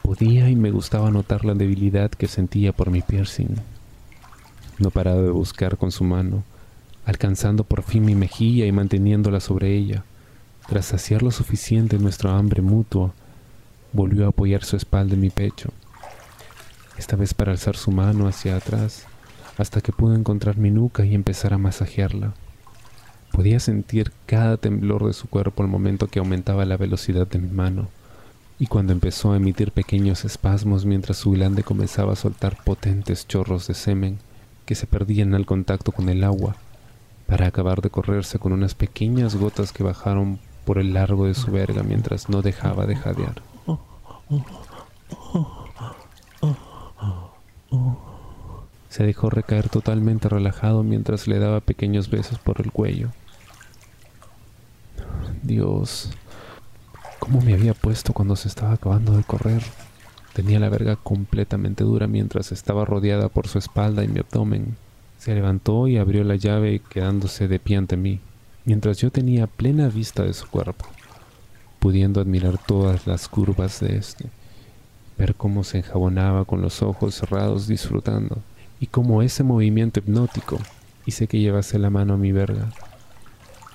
Podía 0.00 0.48
y 0.48 0.54
me 0.54 0.70
gustaba 0.70 1.10
notar 1.10 1.44
la 1.44 1.54
debilidad 1.54 2.10
que 2.10 2.28
sentía 2.28 2.72
por 2.72 2.90
mi 2.90 3.02
piercing. 3.02 3.56
No 4.78 4.92
paraba 4.92 5.22
de 5.22 5.30
buscar 5.30 5.76
con 5.76 5.90
su 5.90 6.04
mano, 6.04 6.44
alcanzando 7.04 7.64
por 7.64 7.82
fin 7.82 8.04
mi 8.04 8.14
mejilla 8.14 8.66
y 8.66 8.70
manteniéndola 8.70 9.40
sobre 9.40 9.74
ella. 9.74 10.04
Tras 10.68 10.86
saciar 10.86 11.24
lo 11.24 11.32
suficiente 11.32 11.98
nuestro 11.98 12.30
hambre 12.30 12.62
mutuo, 12.62 13.12
volvió 13.92 14.26
a 14.26 14.28
apoyar 14.28 14.62
su 14.62 14.76
espalda 14.76 15.14
en 15.14 15.20
mi 15.20 15.30
pecho, 15.30 15.70
esta 16.96 17.16
vez 17.16 17.34
para 17.34 17.50
alzar 17.50 17.74
su 17.74 17.90
mano 17.90 18.28
hacia 18.28 18.56
atrás, 18.56 19.06
hasta 19.58 19.80
que 19.80 19.92
pude 19.92 20.16
encontrar 20.16 20.56
mi 20.56 20.70
nuca 20.70 21.04
y 21.04 21.14
empezar 21.14 21.54
a 21.54 21.58
masajearla. 21.58 22.34
Podía 23.32 23.60
sentir 23.60 24.12
cada 24.26 24.56
temblor 24.56 25.06
de 25.06 25.12
su 25.12 25.28
cuerpo 25.28 25.62
al 25.62 25.68
momento 25.68 26.06
que 26.08 26.18
aumentaba 26.18 26.64
la 26.64 26.76
velocidad 26.76 27.26
de 27.26 27.38
mi 27.38 27.50
mano 27.50 27.88
y 28.58 28.66
cuando 28.66 28.92
empezó 28.92 29.32
a 29.32 29.36
emitir 29.36 29.72
pequeños 29.72 30.24
espasmos 30.24 30.84
mientras 30.84 31.18
su 31.18 31.32
glande 31.32 31.64
comenzaba 31.64 32.12
a 32.12 32.16
soltar 32.16 32.56
potentes 32.64 33.26
chorros 33.26 33.66
de 33.66 33.74
semen 33.74 34.18
que 34.64 34.74
se 34.74 34.86
perdían 34.86 35.34
al 35.34 35.46
contacto 35.46 35.92
con 35.92 36.08
el 36.08 36.24
agua, 36.24 36.56
para 37.26 37.46
acabar 37.46 37.82
de 37.82 37.90
correrse 37.90 38.38
con 38.38 38.52
unas 38.52 38.74
pequeñas 38.74 39.34
gotas 39.34 39.72
que 39.72 39.82
bajaron 39.82 40.38
por 40.64 40.78
el 40.78 40.94
largo 40.94 41.26
de 41.26 41.34
su 41.34 41.50
verga 41.50 41.82
mientras 41.82 42.28
no 42.28 42.42
dejaba 42.42 42.86
de 42.86 42.96
jadear. 42.96 43.42
Se 48.94 49.02
dejó 49.02 49.28
recaer 49.28 49.68
totalmente 49.68 50.28
relajado 50.28 50.84
mientras 50.84 51.26
le 51.26 51.40
daba 51.40 51.58
pequeños 51.58 52.08
besos 52.08 52.38
por 52.38 52.60
el 52.60 52.70
cuello. 52.70 53.10
Dios, 55.42 56.12
cómo 57.18 57.40
me 57.40 57.54
había 57.54 57.74
puesto 57.74 58.12
cuando 58.12 58.36
se 58.36 58.46
estaba 58.46 58.74
acabando 58.74 59.16
de 59.16 59.24
correr. 59.24 59.64
Tenía 60.32 60.60
la 60.60 60.68
verga 60.68 60.94
completamente 60.94 61.82
dura 61.82 62.06
mientras 62.06 62.52
estaba 62.52 62.84
rodeada 62.84 63.28
por 63.28 63.48
su 63.48 63.58
espalda 63.58 64.04
y 64.04 64.06
mi 64.06 64.20
abdomen. 64.20 64.76
Se 65.18 65.34
levantó 65.34 65.88
y 65.88 65.96
abrió 65.96 66.22
la 66.22 66.36
llave 66.36 66.80
quedándose 66.88 67.48
de 67.48 67.58
pie 67.58 67.78
ante 67.78 67.96
mí, 67.96 68.20
mientras 68.64 68.98
yo 68.98 69.10
tenía 69.10 69.48
plena 69.48 69.88
vista 69.88 70.22
de 70.22 70.34
su 70.34 70.46
cuerpo, 70.46 70.86
pudiendo 71.80 72.20
admirar 72.20 72.58
todas 72.64 73.08
las 73.08 73.26
curvas 73.26 73.80
de 73.80 73.96
este, 73.96 74.26
ver 75.18 75.34
cómo 75.34 75.64
se 75.64 75.78
enjabonaba 75.78 76.44
con 76.44 76.62
los 76.62 76.80
ojos 76.80 77.16
cerrados 77.16 77.66
disfrutando, 77.66 78.38
y 78.84 78.86
cómo 78.86 79.22
ese 79.22 79.42
movimiento 79.44 80.00
hipnótico 80.00 80.58
hice 81.06 81.26
que 81.26 81.40
llevase 81.40 81.78
la 81.78 81.88
mano 81.88 82.12
a 82.12 82.18
mi 82.18 82.32
verga, 82.32 82.68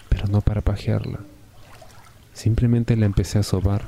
pero 0.07 0.27
no 0.27 0.41
para 0.41 0.61
pajearla 0.61 1.17
Simplemente 2.31 2.95
la 2.95 3.07
empecé 3.07 3.39
a 3.39 3.43
sobar 3.43 3.85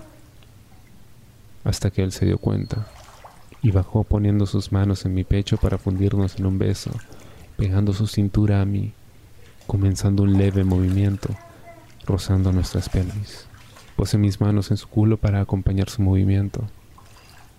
hasta 1.63 1.91
que 1.91 2.01
él 2.01 2.11
se 2.11 2.25
dio 2.25 2.39
cuenta 2.39 2.87
y 3.61 3.69
bajó 3.69 4.03
poniendo 4.03 4.47
sus 4.47 4.71
manos 4.71 5.05
en 5.05 5.13
mi 5.13 5.23
pecho 5.23 5.57
para 5.57 5.77
fundirnos 5.77 6.39
en 6.39 6.47
un 6.47 6.57
beso, 6.57 6.89
pegando 7.55 7.93
su 7.93 8.07
cintura 8.07 8.59
a 8.61 8.65
mí, 8.65 8.93
comenzando 9.67 10.23
un 10.23 10.39
leve 10.39 10.63
movimiento, 10.63 11.29
rozando 12.07 12.51
nuestras 12.51 12.89
pelvis. 12.89 13.45
Puse 13.95 14.17
mis 14.17 14.41
manos 14.41 14.71
en 14.71 14.77
su 14.77 14.87
culo 14.87 15.17
para 15.17 15.39
acompañar 15.39 15.87
su 15.87 16.01
movimiento, 16.01 16.63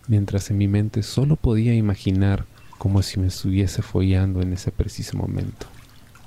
mientras 0.08 0.50
en 0.50 0.58
mi 0.58 0.66
mente 0.66 1.04
solo 1.04 1.36
podía 1.36 1.74
imaginar 1.74 2.44
como 2.82 3.00
si 3.00 3.20
me 3.20 3.28
estuviese 3.28 3.80
follando 3.80 4.42
en 4.42 4.52
ese 4.54 4.72
preciso 4.72 5.16
momento. 5.16 5.68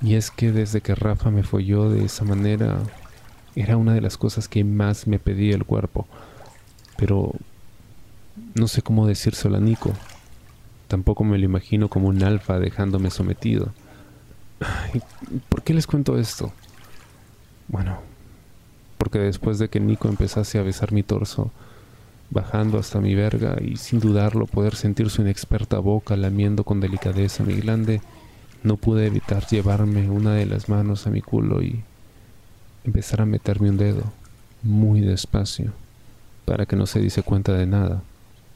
Y 0.00 0.14
es 0.14 0.30
que 0.30 0.52
desde 0.52 0.80
que 0.80 0.94
Rafa 0.94 1.30
me 1.30 1.42
folló 1.42 1.90
de 1.90 2.06
esa 2.06 2.24
manera, 2.24 2.78
era 3.54 3.76
una 3.76 3.92
de 3.92 4.00
las 4.00 4.16
cosas 4.16 4.48
que 4.48 4.64
más 4.64 5.06
me 5.06 5.18
pedía 5.18 5.54
el 5.54 5.66
cuerpo. 5.66 6.08
Pero 6.96 7.34
no 8.54 8.68
sé 8.68 8.80
cómo 8.80 9.06
decírselo 9.06 9.58
a 9.58 9.60
Nico. 9.60 9.92
Tampoco 10.88 11.24
me 11.24 11.36
lo 11.36 11.44
imagino 11.44 11.90
como 11.90 12.08
un 12.08 12.22
alfa 12.22 12.58
dejándome 12.58 13.10
sometido. 13.10 13.74
¿Por 15.50 15.62
qué 15.62 15.74
les 15.74 15.86
cuento 15.86 16.16
esto? 16.16 16.54
Bueno, 17.68 18.00
porque 18.96 19.18
después 19.18 19.58
de 19.58 19.68
que 19.68 19.78
Nico 19.78 20.08
empezase 20.08 20.58
a 20.58 20.62
besar 20.62 20.92
mi 20.92 21.02
torso, 21.02 21.52
bajando 22.30 22.78
hasta 22.78 23.00
mi 23.00 23.14
verga 23.14 23.56
y 23.60 23.76
sin 23.76 24.00
dudarlo 24.00 24.46
poder 24.46 24.74
sentir 24.74 25.10
su 25.10 25.22
inexperta 25.22 25.78
boca 25.78 26.16
lamiendo 26.16 26.64
con 26.64 26.80
delicadeza 26.80 27.44
mi 27.44 27.54
glande, 27.54 28.00
no 28.62 28.76
pude 28.76 29.06
evitar 29.06 29.46
llevarme 29.46 30.10
una 30.10 30.34
de 30.34 30.46
las 30.46 30.68
manos 30.68 31.06
a 31.06 31.10
mi 31.10 31.22
culo 31.22 31.62
y 31.62 31.82
empezar 32.84 33.20
a 33.20 33.26
meterme 33.26 33.70
un 33.70 33.76
dedo 33.76 34.04
muy 34.62 35.00
despacio 35.00 35.72
para 36.44 36.66
que 36.66 36.76
no 36.76 36.86
se 36.86 37.00
diese 37.00 37.22
cuenta 37.22 37.52
de 37.52 37.66
nada 37.66 38.02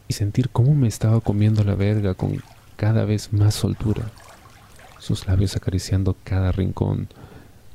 y 0.08 0.14
sentir 0.14 0.50
cómo 0.50 0.74
me 0.74 0.88
estaba 0.88 1.20
comiendo 1.20 1.62
la 1.62 1.74
verga 1.74 2.14
con 2.14 2.42
cada 2.76 3.04
vez 3.04 3.32
más 3.32 3.54
soltura, 3.54 4.10
sus 4.98 5.26
labios 5.26 5.54
acariciando 5.54 6.16
cada 6.24 6.50
rincón, 6.50 7.08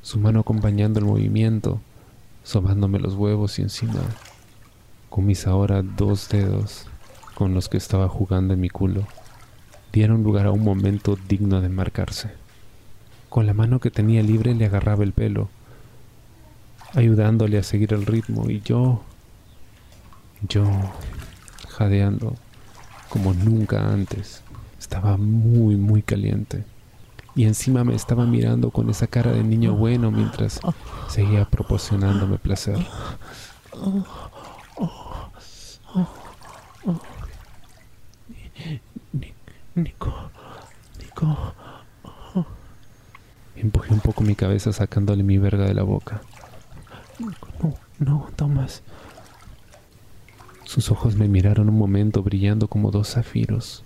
su 0.02 0.20
mano 0.20 0.42
acompañando 0.42 1.00
el 1.00 1.06
movimiento, 1.06 1.80
sobándome 2.44 3.00
los 3.00 3.14
huevos 3.14 3.58
y 3.60 3.62
encima, 3.62 4.02
con 5.16 5.26
mis 5.26 5.48
ahora 5.48 5.82
dos 5.82 6.28
dedos 6.28 6.88
con 7.36 7.54
los 7.54 7.70
que 7.70 7.78
estaba 7.78 8.10
jugando 8.10 8.54
en 8.54 8.60
mi 8.60 8.68
culo, 8.68 9.08
dieron 9.94 10.24
lugar 10.24 10.46
a 10.46 10.52
un 10.52 10.62
momento 10.62 11.18
digno 11.30 11.62
de 11.62 11.70
marcarse. 11.70 12.32
Con 13.30 13.46
la 13.46 13.54
mano 13.54 13.80
que 13.80 13.90
tenía 13.90 14.22
libre 14.22 14.54
le 14.54 14.66
agarraba 14.66 15.06
el 15.06 15.14
pelo, 15.14 15.48
ayudándole 16.96 17.58
a 17.58 17.64
seguir 17.64 17.94
el 17.94 18.06
ritmo 18.06 18.50
y 18.50 18.60
yo, 18.60 19.04
yo, 20.50 20.66
jadeando 21.70 22.36
como 23.08 23.34
nunca 23.34 23.94
antes. 23.94 24.42
Estaba 24.78 25.16
muy, 25.16 25.78
muy 25.78 26.02
caliente. 26.02 26.66
Y 27.38 27.46
encima 27.46 27.86
me 27.86 27.96
estaba 27.96 28.26
mirando 28.26 28.70
con 28.70 28.90
esa 28.90 29.08
cara 29.08 29.32
de 29.32 29.46
niño 29.46 29.76
bueno 29.76 30.12
mientras 30.12 30.60
seguía 31.08 31.46
proporcionándome 31.46 32.38
placer. 32.38 32.86
Nico, 39.76 40.14
Nico. 41.00 41.54
Empujé 43.56 43.94
un 43.94 44.00
poco 44.00 44.22
mi 44.22 44.36
cabeza 44.36 44.74
sacándole 44.74 45.24
mi 45.24 45.38
verga 45.38 45.66
de 45.66 45.74
la 45.74 45.84
boca. 45.84 46.22
No, 47.20 47.74
no, 48.00 48.30
Tomás. 48.36 48.84
Sus 50.66 50.92
ojos 50.92 51.16
me 51.16 51.28
miraron 51.28 51.70
un 51.70 51.78
momento 51.78 52.22
brillando 52.22 52.68
como 52.68 52.92
dos 52.92 53.14
zafiros. 53.14 53.84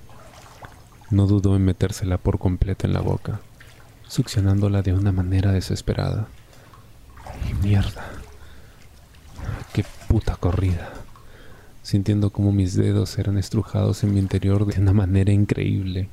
No 1.11 1.27
dudó 1.27 1.55
en 1.55 1.65
metérsela 1.65 2.17
por 2.17 2.39
completo 2.39 2.87
en 2.87 2.93
la 2.93 3.01
boca, 3.01 3.41
succionándola 4.07 4.81
de 4.81 4.93
una 4.93 5.11
manera 5.11 5.51
desesperada. 5.51 6.27
Mierda. 7.61 8.18
Qué 9.73 9.85
puta 10.07 10.35
corrida. 10.35 10.93
Sintiendo 11.83 12.31
como 12.31 12.51
mis 12.51 12.75
dedos 12.75 13.17
eran 13.17 13.37
estrujados 13.37 14.03
en 14.03 14.13
mi 14.13 14.19
interior 14.19 14.65
de 14.65 14.81
una 14.81 14.93
manera 14.93 15.31
increíble. 15.31 16.09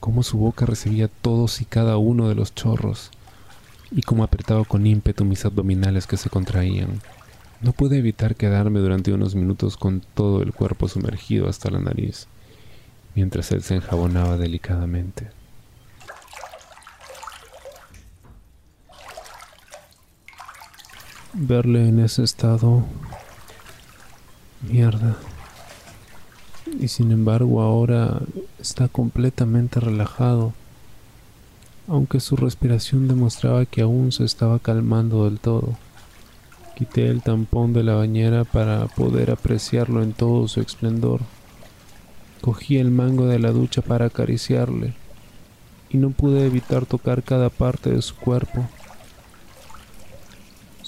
Cómo 0.00 0.22
su 0.22 0.38
boca 0.38 0.66
recibía 0.66 1.08
todos 1.08 1.60
y 1.60 1.64
cada 1.64 1.96
uno 1.96 2.28
de 2.28 2.34
los 2.34 2.54
chorros 2.54 3.10
y 3.90 4.02
como 4.02 4.22
apretaba 4.22 4.64
con 4.64 4.86
ímpetu 4.86 5.24
mis 5.24 5.44
abdominales 5.44 6.06
que 6.06 6.16
se 6.16 6.30
contraían. 6.30 7.00
No 7.60 7.72
pude 7.72 7.98
evitar 7.98 8.36
quedarme 8.36 8.80
durante 8.80 9.12
unos 9.12 9.34
minutos 9.34 9.76
con 9.76 10.02
todo 10.14 10.42
el 10.42 10.52
cuerpo 10.52 10.88
sumergido 10.88 11.48
hasta 11.48 11.70
la 11.70 11.80
nariz, 11.80 12.28
mientras 13.14 13.50
él 13.52 13.62
se 13.62 13.76
enjabonaba 13.76 14.36
delicadamente. 14.36 15.37
Verle 21.32 21.88
en 21.88 22.00
ese 22.00 22.24
estado... 22.24 22.84
Mierda. 24.60 25.16
Y 26.80 26.88
sin 26.88 27.12
embargo 27.12 27.62
ahora 27.62 28.20
está 28.58 28.88
completamente 28.88 29.78
relajado, 29.78 30.52
aunque 31.86 32.18
su 32.20 32.36
respiración 32.36 33.06
demostraba 33.06 33.66
que 33.66 33.82
aún 33.82 34.10
se 34.10 34.24
estaba 34.24 34.58
calmando 34.58 35.24
del 35.24 35.38
todo. 35.38 35.76
Quité 36.76 37.08
el 37.08 37.22
tampón 37.22 37.72
de 37.72 37.82
la 37.82 37.94
bañera 37.94 38.44
para 38.44 38.86
poder 38.86 39.30
apreciarlo 39.30 40.02
en 40.02 40.12
todo 40.12 40.48
su 40.48 40.60
esplendor. 40.60 41.20
Cogí 42.40 42.78
el 42.78 42.90
mango 42.90 43.26
de 43.26 43.38
la 43.38 43.50
ducha 43.50 43.82
para 43.82 44.06
acariciarle 44.06 44.94
y 45.90 45.98
no 45.98 46.10
pude 46.10 46.46
evitar 46.46 46.86
tocar 46.86 47.22
cada 47.22 47.48
parte 47.48 47.90
de 47.90 48.02
su 48.02 48.14
cuerpo. 48.16 48.68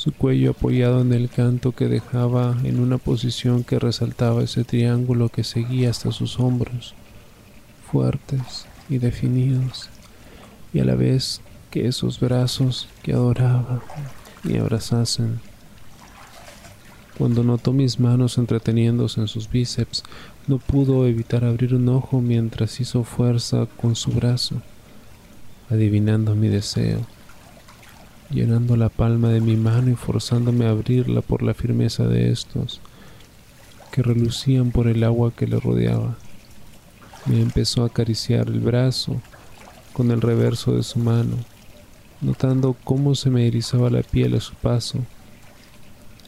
Su 0.00 0.12
cuello 0.12 0.52
apoyado 0.52 1.02
en 1.02 1.12
el 1.12 1.28
canto 1.28 1.72
que 1.72 1.86
dejaba 1.86 2.56
en 2.64 2.80
una 2.80 2.96
posición 2.96 3.64
que 3.64 3.78
resaltaba 3.78 4.42
ese 4.42 4.64
triángulo 4.64 5.28
que 5.28 5.44
seguía 5.44 5.90
hasta 5.90 6.10
sus 6.10 6.40
hombros, 6.40 6.94
fuertes 7.92 8.64
y 8.88 8.96
definidos, 8.96 9.90
y 10.72 10.80
a 10.80 10.86
la 10.86 10.94
vez 10.94 11.42
que 11.70 11.86
esos 11.86 12.18
brazos 12.18 12.88
que 13.02 13.12
adoraba 13.12 13.82
me 14.42 14.58
abrazasen. 14.58 15.38
Cuando 17.18 17.44
notó 17.44 17.74
mis 17.74 18.00
manos 18.00 18.38
entreteniéndose 18.38 19.20
en 19.20 19.28
sus 19.28 19.50
bíceps, 19.50 20.02
no 20.46 20.56
pudo 20.56 21.06
evitar 21.06 21.44
abrir 21.44 21.74
un 21.74 21.86
ojo 21.90 22.22
mientras 22.22 22.80
hizo 22.80 23.04
fuerza 23.04 23.66
con 23.78 23.94
su 23.94 24.12
brazo, 24.12 24.62
adivinando 25.68 26.34
mi 26.34 26.48
deseo, 26.48 27.06
llenando 28.30 28.76
la 28.76 28.88
palma 28.88 29.28
de 29.28 29.40
mi 29.40 29.56
mano 29.56 29.90
y 29.90 29.94
forzándome 29.94 30.66
a 30.66 30.70
abrirla 30.70 31.20
por 31.20 31.42
la 31.42 31.54
firmeza 31.54 32.06
de 32.06 32.30
estos, 32.30 32.80
que 33.90 34.02
relucían 34.02 34.70
por 34.70 34.86
el 34.86 35.04
agua 35.04 35.32
que 35.36 35.46
le 35.46 35.58
rodeaba. 35.58 36.16
Me 37.26 37.40
empezó 37.40 37.82
a 37.82 37.86
acariciar 37.86 38.48
el 38.48 38.60
brazo 38.60 39.20
con 39.92 40.10
el 40.10 40.20
reverso 40.20 40.76
de 40.76 40.82
su 40.82 40.98
mano, 40.98 41.36
notando 42.20 42.76
cómo 42.84 43.14
se 43.14 43.30
me 43.30 43.46
erizaba 43.46 43.90
la 43.90 44.02
piel 44.02 44.34
a 44.36 44.40
su 44.40 44.54
paso 44.54 45.00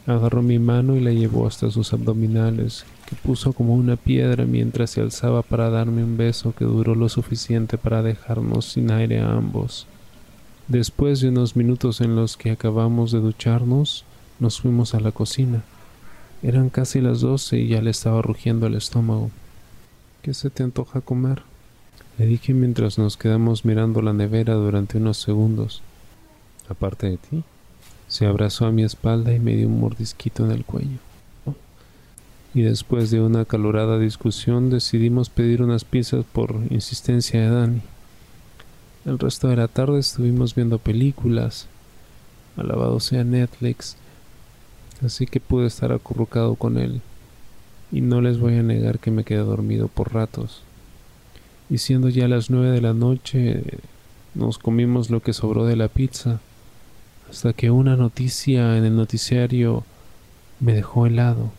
Agarró 0.05 0.41
mi 0.41 0.59
mano 0.59 0.97
y 0.97 0.99
la 0.99 1.11
llevó 1.11 1.47
hasta 1.47 1.71
sus 1.71 1.93
abdominales, 1.93 2.83
que 3.05 3.15
puso 3.15 3.53
como 3.53 3.73
una 3.73 3.95
piedra 3.95 4.43
mientras 4.45 4.89
se 4.89 4.99
alzaba 4.99 5.43
para 5.43 5.69
darme 5.69 6.03
un 6.03 6.17
beso 6.17 6.53
que 6.53 6.65
duró 6.65 6.93
lo 6.93 7.07
suficiente 7.07 7.77
para 7.77 8.03
dejarnos 8.03 8.65
sin 8.65 8.91
aire 8.91 9.21
a 9.21 9.31
ambos. 9.31 9.87
Después 10.67 11.19
de 11.19 11.29
unos 11.29 11.57
minutos 11.57 11.99
en 11.99 12.15
los 12.15 12.37
que 12.37 12.51
acabamos 12.51 13.11
de 13.11 13.19
ducharnos, 13.19 14.05
nos 14.39 14.61
fuimos 14.61 14.95
a 14.95 15.01
la 15.01 15.11
cocina. 15.11 15.63
Eran 16.41 16.69
casi 16.69 17.01
las 17.01 17.21
doce 17.21 17.59
y 17.59 17.67
ya 17.67 17.81
le 17.81 17.91
estaba 17.91 18.21
rugiendo 18.21 18.67
el 18.67 18.75
estómago. 18.75 19.29
¿Qué 20.21 20.33
se 20.33 20.49
te 20.49 20.63
antoja 20.63 21.01
comer? 21.01 21.43
Le 22.17 22.25
dije 22.25 22.53
mientras 22.53 22.97
nos 22.97 23.17
quedamos 23.17 23.65
mirando 23.65 24.01
la 24.01 24.13
nevera 24.13 24.53
durante 24.53 24.97
unos 24.97 25.17
segundos. 25.17 25.81
Aparte 26.69 27.09
de 27.09 27.17
ti. 27.17 27.43
Se 28.07 28.25
abrazó 28.25 28.65
a 28.65 28.71
mi 28.71 28.83
espalda 28.83 29.33
y 29.33 29.39
me 29.39 29.55
dio 29.55 29.67
un 29.67 29.79
mordisquito 29.79 30.45
en 30.45 30.51
el 30.51 30.63
cuello. 30.63 30.99
Y 32.53 32.61
después 32.61 33.09
de 33.09 33.19
una 33.19 33.41
acalorada 33.41 33.97
discusión 33.97 34.69
decidimos 34.69 35.29
pedir 35.29 35.61
unas 35.61 35.83
pizzas 35.83 36.23
por 36.23 36.55
insistencia 36.69 37.41
de 37.41 37.49
Dani. 37.49 37.81
El 39.05 39.19
resto 39.19 39.49
de 39.49 39.57
la 39.57 39.67
tarde 39.67 39.99
estuvimos 39.99 40.55
viendo 40.55 40.79
películas, 40.79 41.67
alabado 42.55 43.01
sea 43.01 43.25
Netflix, 43.25 43.97
así 45.03 45.25
que 45.25 45.41
pude 45.41 45.67
estar 45.67 45.91
acurrucado 45.91 46.55
con 46.55 46.77
él. 46.77 47.01
Y 47.91 47.99
no 47.99 48.21
les 48.21 48.39
voy 48.39 48.55
a 48.55 48.63
negar 48.63 48.99
que 48.99 49.11
me 49.11 49.25
quedé 49.25 49.39
dormido 49.39 49.89
por 49.89 50.13
ratos. 50.13 50.61
Y 51.69 51.79
siendo 51.79 52.07
ya 52.07 52.29
las 52.29 52.49
nueve 52.49 52.71
de 52.71 52.79
la 52.79 52.93
noche, 52.93 53.63
nos 54.35 54.57
comimos 54.57 55.09
lo 55.09 55.19
que 55.19 55.33
sobró 55.33 55.65
de 55.65 55.75
la 55.75 55.89
pizza 55.89 56.39
hasta 57.29 57.51
que 57.51 57.71
una 57.71 57.97
noticia 57.97 58.77
en 58.77 58.85
el 58.85 58.95
noticiario 58.95 59.83
me 60.59 60.73
dejó 60.73 61.07
helado. 61.07 61.51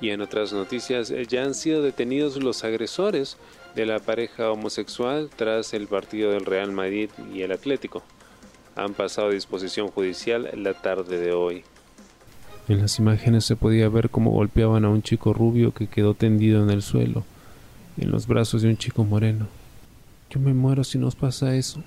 Y 0.00 0.08
en 0.08 0.22
otras 0.22 0.52
noticias 0.52 1.12
ya 1.28 1.42
han 1.42 1.54
sido 1.54 1.82
detenidos 1.82 2.42
los 2.42 2.64
agresores 2.64 3.36
de 3.74 3.86
la 3.86 3.98
pareja 3.98 4.50
homosexual 4.50 5.30
tras 5.34 5.74
el 5.74 5.86
partido 5.86 6.32
del 6.32 6.46
Real 6.46 6.72
Madrid 6.72 7.10
y 7.34 7.42
el 7.42 7.52
Atlético. 7.52 8.02
Han 8.76 8.94
pasado 8.94 9.28
a 9.28 9.32
disposición 9.32 9.88
judicial 9.88 10.50
la 10.54 10.74
tarde 10.74 11.18
de 11.18 11.32
hoy. 11.32 11.64
En 12.68 12.80
las 12.80 12.98
imágenes 12.98 13.44
se 13.44 13.56
podía 13.56 13.88
ver 13.88 14.10
cómo 14.10 14.30
golpeaban 14.30 14.84
a 14.84 14.90
un 14.90 15.02
chico 15.02 15.32
rubio 15.32 15.72
que 15.72 15.88
quedó 15.88 16.14
tendido 16.14 16.62
en 16.62 16.70
el 16.70 16.82
suelo, 16.82 17.24
en 17.96 18.10
los 18.10 18.26
brazos 18.26 18.62
de 18.62 18.68
un 18.68 18.76
chico 18.76 19.04
moreno. 19.04 19.48
Yo 20.30 20.40
me 20.40 20.54
muero 20.54 20.84
si 20.84 20.98
nos 20.98 21.16
pasa 21.16 21.56
eso 21.56 21.82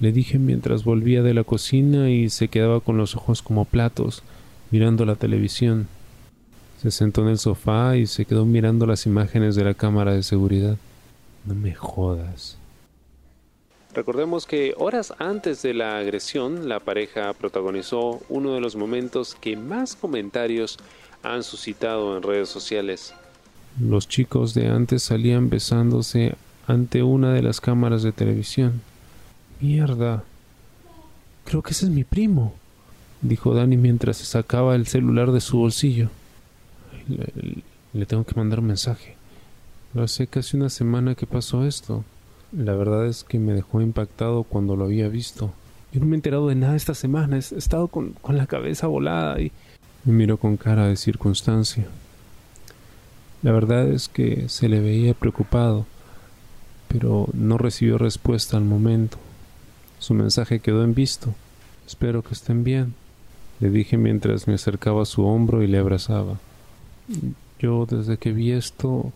le 0.00 0.12
dije 0.12 0.38
mientras 0.38 0.82
volvía 0.82 1.22
de 1.22 1.34
la 1.34 1.44
cocina 1.44 2.10
y 2.10 2.30
se 2.30 2.48
quedaba 2.48 2.80
con 2.80 2.96
los 2.96 3.16
ojos 3.16 3.42
como 3.42 3.66
platos, 3.66 4.22
mirando 4.70 5.04
la 5.04 5.14
televisión. 5.14 5.88
Se 6.80 6.90
sentó 6.90 7.20
en 7.20 7.28
el 7.28 7.38
sofá 7.38 7.98
y 7.98 8.06
se 8.06 8.24
quedó 8.24 8.46
mirando 8.46 8.86
las 8.86 9.04
imágenes 9.04 9.54
de 9.56 9.64
la 9.64 9.74
cámara 9.74 10.14
de 10.14 10.22
seguridad. 10.22 10.78
No 11.44 11.54
me 11.54 11.74
jodas. 11.74 12.58
Recordemos 13.92 14.46
que 14.46 14.74
horas 14.76 15.12
antes 15.18 15.62
de 15.62 15.74
la 15.74 15.98
agresión, 15.98 16.68
la 16.68 16.78
pareja 16.78 17.32
protagonizó 17.32 18.20
uno 18.28 18.54
de 18.54 18.60
los 18.60 18.76
momentos 18.76 19.34
que 19.34 19.56
más 19.56 19.96
comentarios 19.96 20.78
han 21.22 21.42
suscitado 21.42 22.16
en 22.16 22.22
redes 22.22 22.48
sociales. 22.48 23.14
Los 23.80 24.08
chicos 24.08 24.54
de 24.54 24.68
antes 24.68 25.02
salían 25.02 25.50
besándose 25.50 26.34
ante 26.66 27.02
una 27.02 27.32
de 27.32 27.42
las 27.42 27.60
cámaras 27.60 28.02
de 28.02 28.12
televisión. 28.12 28.80
Mierda. 29.60 30.22
Creo 31.44 31.62
que 31.62 31.72
ese 31.72 31.86
es 31.86 31.90
mi 31.90 32.04
primo, 32.04 32.54
dijo 33.22 33.54
Dani 33.54 33.76
mientras 33.76 34.18
se 34.18 34.24
sacaba 34.24 34.76
el 34.76 34.86
celular 34.86 35.32
de 35.32 35.40
su 35.40 35.58
bolsillo. 35.58 36.10
Le, 37.92 38.06
tengo 38.06 38.24
que 38.24 38.34
mandar 38.36 38.60
un 38.60 38.66
mensaje. 38.66 39.16
Hace 39.94 40.28
casi 40.28 40.56
una 40.56 40.70
semana 40.70 41.16
que 41.16 41.26
pasó 41.26 41.66
esto. 41.66 42.04
La 42.52 42.74
verdad 42.74 43.06
es 43.06 43.24
que 43.24 43.38
me 43.38 43.52
dejó 43.52 43.80
impactado 43.80 44.44
cuando 44.44 44.76
lo 44.76 44.84
había 44.84 45.08
visto. 45.08 45.52
Yo 45.92 45.98
no 45.98 46.06
me 46.06 46.14
he 46.14 46.18
enterado 46.18 46.46
de 46.46 46.54
nada 46.54 46.76
esta 46.76 46.94
semana. 46.94 47.36
He 47.36 47.38
estado 47.40 47.88
con, 47.88 48.12
con 48.12 48.36
la 48.36 48.46
cabeza 48.46 48.86
volada 48.86 49.40
y 49.40 49.50
me 50.04 50.12
miró 50.12 50.36
con 50.36 50.56
cara 50.56 50.86
de 50.86 50.96
circunstancia. 50.96 51.86
La 53.42 53.50
verdad 53.50 53.88
es 53.88 54.08
que 54.08 54.48
se 54.48 54.68
le 54.68 54.80
veía 54.80 55.14
preocupado, 55.14 55.86
pero 56.86 57.26
no 57.32 57.58
recibió 57.58 57.98
respuesta 57.98 58.56
al 58.56 58.64
momento. 58.64 59.18
Su 59.98 60.14
mensaje 60.14 60.60
quedó 60.60 60.84
en 60.84 60.94
visto. 60.94 61.34
Espero 61.86 62.22
que 62.22 62.34
estén 62.34 62.62
bien, 62.62 62.94
le 63.58 63.70
dije 63.70 63.96
mientras 63.96 64.46
me 64.46 64.54
acercaba 64.54 65.02
a 65.02 65.06
su 65.06 65.24
hombro 65.26 65.62
y 65.62 65.66
le 65.66 65.78
abrazaba. 65.78 66.38
Yo 67.58 67.86
desde 67.86 68.16
que 68.16 68.32
vi 68.32 68.52
esto 68.52 69.12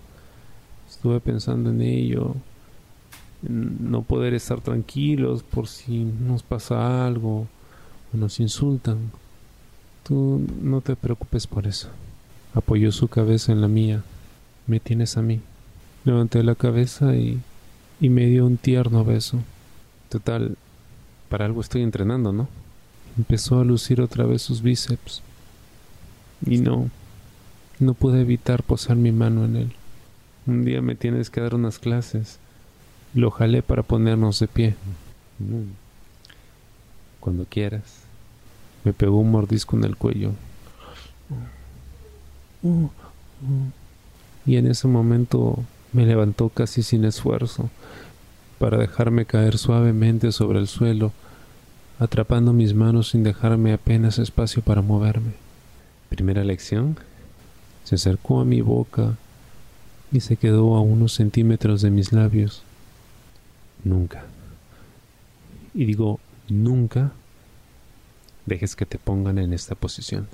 estuve 1.05 1.21
pensando 1.21 1.69
en 1.69 1.83
ello, 1.83 2.35
en 3.47 3.91
no 3.91 4.01
poder 4.01 4.33
estar 4.33 4.63
tranquilos 4.63 5.43
por 5.43 5.69
si 5.69 6.03
nos 6.03 6.43
pasa 6.43 7.07
algo 7.07 7.47
o 8.11 8.17
nos 8.17 8.41
insultan. 8.41 9.11
Tú 10.03 10.41
no 10.63 10.81
te 10.81 10.97
preocupes 10.97 11.47
por 11.47 11.67
eso. 11.67 11.89
Apoyó 12.55 12.91
su 12.91 13.09
cabeza 13.09 13.53
en 13.53 13.61
la 13.61 13.69
mía. 13.69 14.03
Me 14.67 14.81
tienes 14.81 15.19
a 15.19 15.23
mí. 15.23 15.41
Levanté 16.07 16.43
la 16.43 16.55
cabeza 16.55 17.15
y, 17.15 17.39
y 18.01 18.09
me 18.09 18.25
dio 18.25 18.47
un 18.47 18.57
tierno 18.57 19.05
beso. 19.05 19.41
Total, 20.09 20.57
para 21.29 21.45
algo 21.45 21.61
estoy 21.61 21.83
entrenando, 21.83 22.33
¿no? 22.33 22.49
Empezó 23.19 23.61
a 23.61 23.65
lucir 23.65 24.01
otra 24.01 24.25
vez 24.25 24.41
sus 24.41 24.63
bíceps. 24.63 25.21
Y 26.47 26.61
no, 26.61 26.89
no 27.79 27.93
pude 27.93 28.23
evitar 28.23 28.63
posar 28.63 28.97
mi 28.97 29.13
mano 29.13 29.45
en 29.45 29.57
él. 29.57 29.73
Un 30.47 30.65
día 30.65 30.83
me 30.83 30.95
tienes 30.95 31.31
que 31.31 31.41
dar 31.41 31.55
unas 31.55 31.79
clases. 31.79 32.39
Lo 33.15 33.31
jalé 33.31 33.63
para 33.63 33.83
ponernos 33.83 34.41
de 34.41 34.49
pie. 34.49 34.75
Cuando 37.21 37.45
quieras. 37.45 38.03
Me 38.85 38.93
pegó 38.93 39.19
un 39.19 39.31
mordisco 39.31 39.77
en 39.77 39.85
el 39.85 39.97
cuello. 39.97 40.33
Y 44.47 44.57
en 44.57 44.67
ese 44.67 44.89
momento 44.89 45.63
me 45.93 46.05
levantó 46.05 46.49
casi 46.49 46.83
sin 46.83 47.05
esfuerzo 47.05 47.71
para 48.59 48.77
dejarme 48.79 49.27
caer 49.27 49.59
suavemente 49.59 50.33
sobre 50.33 50.59
el 50.59 50.69
suelo 50.69 51.13
atrapando 51.99 52.53
mis 52.53 52.75
manos 52.75 53.11
sin 53.11 53.23
dejarme 53.23 53.73
apenas 53.73 54.19
espacio 54.19 54.63
para 54.63 54.83
moverme. 54.83 55.33
Primera 56.09 56.45
lección, 56.45 56.97
Se 57.85 57.97
acercó 57.97 58.41
a 58.41 58.47
mi 58.47 58.63
boca 58.63 59.19
y 60.15 60.21
se 60.21 60.37
quedó 60.37 60.77
a 60.77 60.81
unos 60.81 61.13
centímetros 61.13 61.83
de 61.83 61.91
mis 61.91 62.13
labios. 62.13 62.63
Nunca. 63.83 64.25
Y 65.75 65.87
digo, 65.87 66.21
nunca 66.49 67.11
dejes 68.47 68.77
que 68.77 68.87
te 68.87 68.97
pongan 68.97 69.39
en 69.39 69.53
esta 69.53 69.75
posición. 69.75 70.29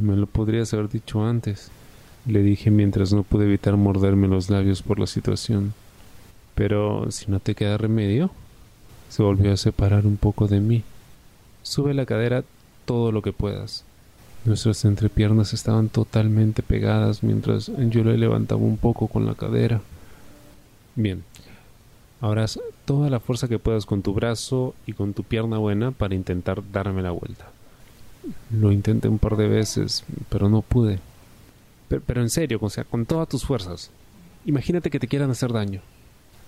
Me 0.00 0.14
lo 0.14 0.28
podrías 0.28 0.72
haber 0.72 0.88
dicho 0.88 1.26
antes, 1.26 1.72
le 2.24 2.44
dije 2.44 2.70
mientras 2.70 3.12
no 3.12 3.24
pude 3.24 3.46
evitar 3.46 3.76
morderme 3.76 4.28
los 4.28 4.48
labios 4.48 4.80
por 4.80 5.00
la 5.00 5.08
situación. 5.08 5.74
Pero 6.54 7.10
si 7.10 7.28
no 7.28 7.40
te 7.40 7.56
queda 7.56 7.78
remedio, 7.78 8.30
se 9.08 9.24
volvió 9.24 9.52
a 9.52 9.56
separar 9.56 10.06
un 10.06 10.18
poco 10.18 10.46
de 10.46 10.60
mí. 10.60 10.84
Sube 11.64 11.94
la 11.94 12.06
cadera 12.06 12.44
todo 12.84 13.10
lo 13.10 13.22
que 13.22 13.32
puedas. 13.32 13.84
Nuestras 14.44 14.84
entrepiernas 14.84 15.54
estaban 15.54 15.88
totalmente 15.88 16.62
pegadas 16.62 17.22
mientras 17.22 17.70
yo 17.78 18.04
le 18.04 18.18
levantaba 18.18 18.60
un 18.60 18.76
poco 18.76 19.08
con 19.08 19.24
la 19.24 19.34
cadera. 19.34 19.80
Bien, 20.96 21.24
ahora 22.20 22.44
haz 22.44 22.60
toda 22.84 23.08
la 23.08 23.20
fuerza 23.20 23.48
que 23.48 23.58
puedas 23.58 23.86
con 23.86 24.02
tu 24.02 24.12
brazo 24.12 24.74
y 24.86 24.92
con 24.92 25.14
tu 25.14 25.24
pierna 25.24 25.56
buena 25.56 25.92
para 25.92 26.14
intentar 26.14 26.62
darme 26.72 27.00
la 27.00 27.10
vuelta. 27.10 27.46
Lo 28.50 28.70
intenté 28.70 29.08
un 29.08 29.18
par 29.18 29.36
de 29.36 29.48
veces, 29.48 30.04
pero 30.28 30.50
no 30.50 30.60
pude. 30.60 30.98
Pero, 31.88 32.20
en 32.20 32.30
serio, 32.30 32.58
o 32.60 32.70
sea, 32.70 32.84
con 32.84 33.06
todas 33.06 33.28
tus 33.28 33.44
fuerzas. 33.44 33.90
Imagínate 34.46 34.90
que 34.90 34.98
te 34.98 35.08
quieran 35.08 35.30
hacer 35.30 35.52
daño. 35.52 35.80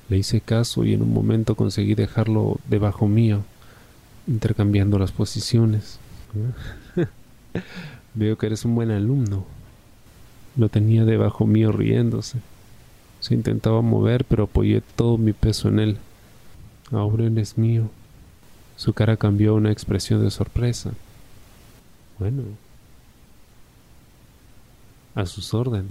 Le 0.09 0.19
hice 0.19 0.41
caso 0.41 0.85
y 0.85 0.93
en 0.93 1.03
un 1.03 1.13
momento 1.13 1.55
conseguí 1.55 1.95
dejarlo 1.95 2.59
debajo 2.69 3.09
mío, 3.09 3.43
intercambiando 4.27 4.99
las 4.99 5.13
posiciones. 5.13 5.99
Veo 8.15 8.39
que 8.39 8.47
eres 8.47 8.65
un 8.65 8.75
buen 8.75 8.91
alumno. 8.91 9.45
Lo 10.57 10.69
tenía 10.69 11.05
debajo 11.05 11.47
mío 11.47 11.73
riéndose. 11.73 12.39
Se 13.21 13.35
intentaba 13.35 13.83
mover, 13.83 14.25
pero 14.25 14.45
apoyé 14.45 14.83
todo 14.95 15.19
mi 15.19 15.33
peso 15.33 15.69
en 15.69 15.81
él. 15.81 15.99
Ahora 16.93 17.25
él 17.25 17.37
es 17.39 17.59
mío. 17.59 17.91
Su 18.77 18.93
cara 18.93 19.17
cambió 19.17 19.53
a 19.53 19.55
una 19.55 19.73
expresión 19.73 20.23
de 20.23 20.31
sorpresa. 20.31 20.93
Bueno, 22.19 22.43
a 25.15 25.27
sus 25.27 25.55
órdenes, 25.55 25.89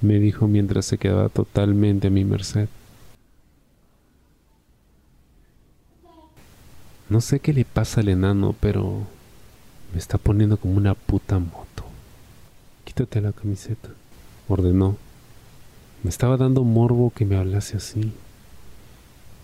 me 0.00 0.18
dijo 0.18 0.46
mientras 0.46 0.86
se 0.86 0.98
quedaba 0.98 1.28
totalmente 1.28 2.08
a 2.08 2.10
mi 2.10 2.24
merced. 2.24 2.68
No 7.08 7.22
sé 7.22 7.40
qué 7.40 7.54
le 7.54 7.64
pasa 7.64 8.02
al 8.02 8.08
enano, 8.10 8.54
pero 8.60 9.06
me 9.92 9.98
está 9.98 10.18
poniendo 10.18 10.56
como 10.56 10.76
una 10.76 10.94
puta 10.94 11.38
moto. 11.38 11.84
Quítate 12.84 13.20
la 13.20 13.32
camiseta, 13.32 13.90
ordenó. 14.48 14.96
Me 16.02 16.10
estaba 16.10 16.36
dando 16.36 16.64
morbo 16.64 17.12
que 17.14 17.24
me 17.24 17.36
hablase 17.36 17.76
así. 17.76 18.12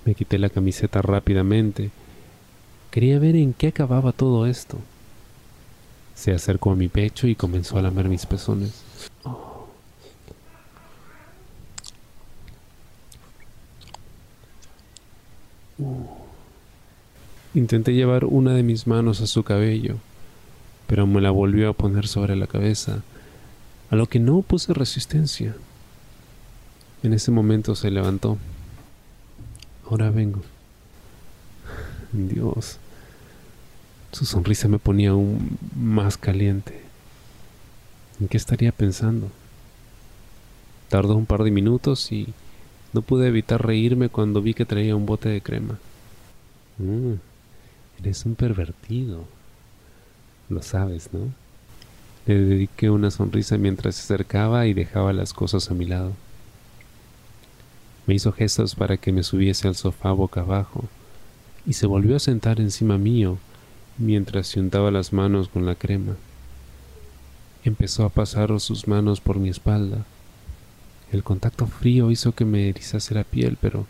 Me 0.04 0.14
quité 0.14 0.38
la 0.38 0.50
camiseta 0.50 1.02
rápidamente. 1.02 1.90
Quería 2.90 3.18
ver 3.18 3.36
en 3.36 3.54
qué 3.54 3.68
acababa 3.68 4.12
todo 4.12 4.46
esto. 4.46 4.78
Se 6.14 6.32
acercó 6.32 6.70
a 6.70 6.76
mi 6.76 6.88
pecho 6.88 7.26
y 7.26 7.34
comenzó 7.34 7.78
a 7.78 7.82
lamer 7.82 8.08
mis 8.08 8.24
pezones. 8.26 8.84
Intenté 17.54 17.94
llevar 17.94 18.24
una 18.24 18.54
de 18.54 18.62
mis 18.62 18.86
manos 18.86 19.20
a 19.20 19.26
su 19.26 19.42
cabello, 19.42 19.96
pero 20.86 21.06
me 21.06 21.20
la 21.20 21.30
volvió 21.30 21.70
a 21.70 21.72
poner 21.72 22.06
sobre 22.06 22.36
la 22.36 22.46
cabeza, 22.46 23.02
a 23.90 23.96
lo 23.96 24.06
que 24.06 24.18
no 24.18 24.42
puse 24.42 24.74
resistencia. 24.74 25.54
En 27.02 27.12
ese 27.12 27.30
momento 27.30 27.74
se 27.74 27.90
levantó. 27.90 28.38
Ahora 29.88 30.10
vengo. 30.10 30.40
Dios. 32.12 32.78
Su 34.12 34.24
sonrisa 34.24 34.68
me 34.68 34.78
ponía 34.78 35.10
aún 35.10 35.58
más 35.76 36.16
caliente. 36.16 36.80
¿En 38.20 38.28
qué 38.28 38.36
estaría 38.36 38.72
pensando? 38.72 39.28
Tardó 40.88 41.16
un 41.16 41.26
par 41.26 41.42
de 41.42 41.50
minutos 41.50 42.12
y 42.12 42.32
no 42.92 43.02
pude 43.02 43.26
evitar 43.26 43.66
reírme 43.66 44.08
cuando 44.08 44.40
vi 44.40 44.54
que 44.54 44.64
traía 44.64 44.94
un 44.94 45.04
bote 45.04 45.28
de 45.28 45.40
crema. 45.40 45.78
Mm, 46.78 47.14
eres 48.00 48.24
un 48.24 48.36
pervertido. 48.36 49.24
Lo 50.48 50.62
sabes, 50.62 51.08
¿no? 51.12 51.32
Le 52.26 52.38
dediqué 52.38 52.90
una 52.90 53.10
sonrisa 53.10 53.56
mientras 53.56 53.96
se 53.96 54.02
acercaba 54.02 54.66
y 54.66 54.74
dejaba 54.74 55.12
las 55.12 55.32
cosas 55.32 55.70
a 55.70 55.74
mi 55.74 55.86
lado. 55.86 56.12
Me 58.06 58.14
hizo 58.14 58.32
gestos 58.32 58.74
para 58.74 58.98
que 58.98 59.12
me 59.12 59.22
subiese 59.22 59.68
al 59.68 59.74
sofá 59.74 60.12
boca 60.12 60.42
abajo 60.42 60.84
y 61.66 61.72
se 61.72 61.86
volvió 61.86 62.16
a 62.16 62.20
sentar 62.20 62.60
encima 62.60 62.98
mío 62.98 63.38
mientras 63.96 64.48
se 64.48 64.60
untaba 64.60 64.90
las 64.90 65.12
manos 65.12 65.48
con 65.48 65.64
la 65.64 65.74
crema. 65.74 66.16
Empezó 67.64 68.04
a 68.04 68.10
pasar 68.10 68.58
sus 68.60 68.86
manos 68.86 69.20
por 69.20 69.38
mi 69.38 69.48
espalda. 69.48 70.04
El 71.12 71.22
contacto 71.22 71.66
frío 71.66 72.10
hizo 72.10 72.32
que 72.32 72.44
me 72.44 72.68
erizase 72.68 73.14
la 73.14 73.24
piel, 73.24 73.56
pero 73.58 73.86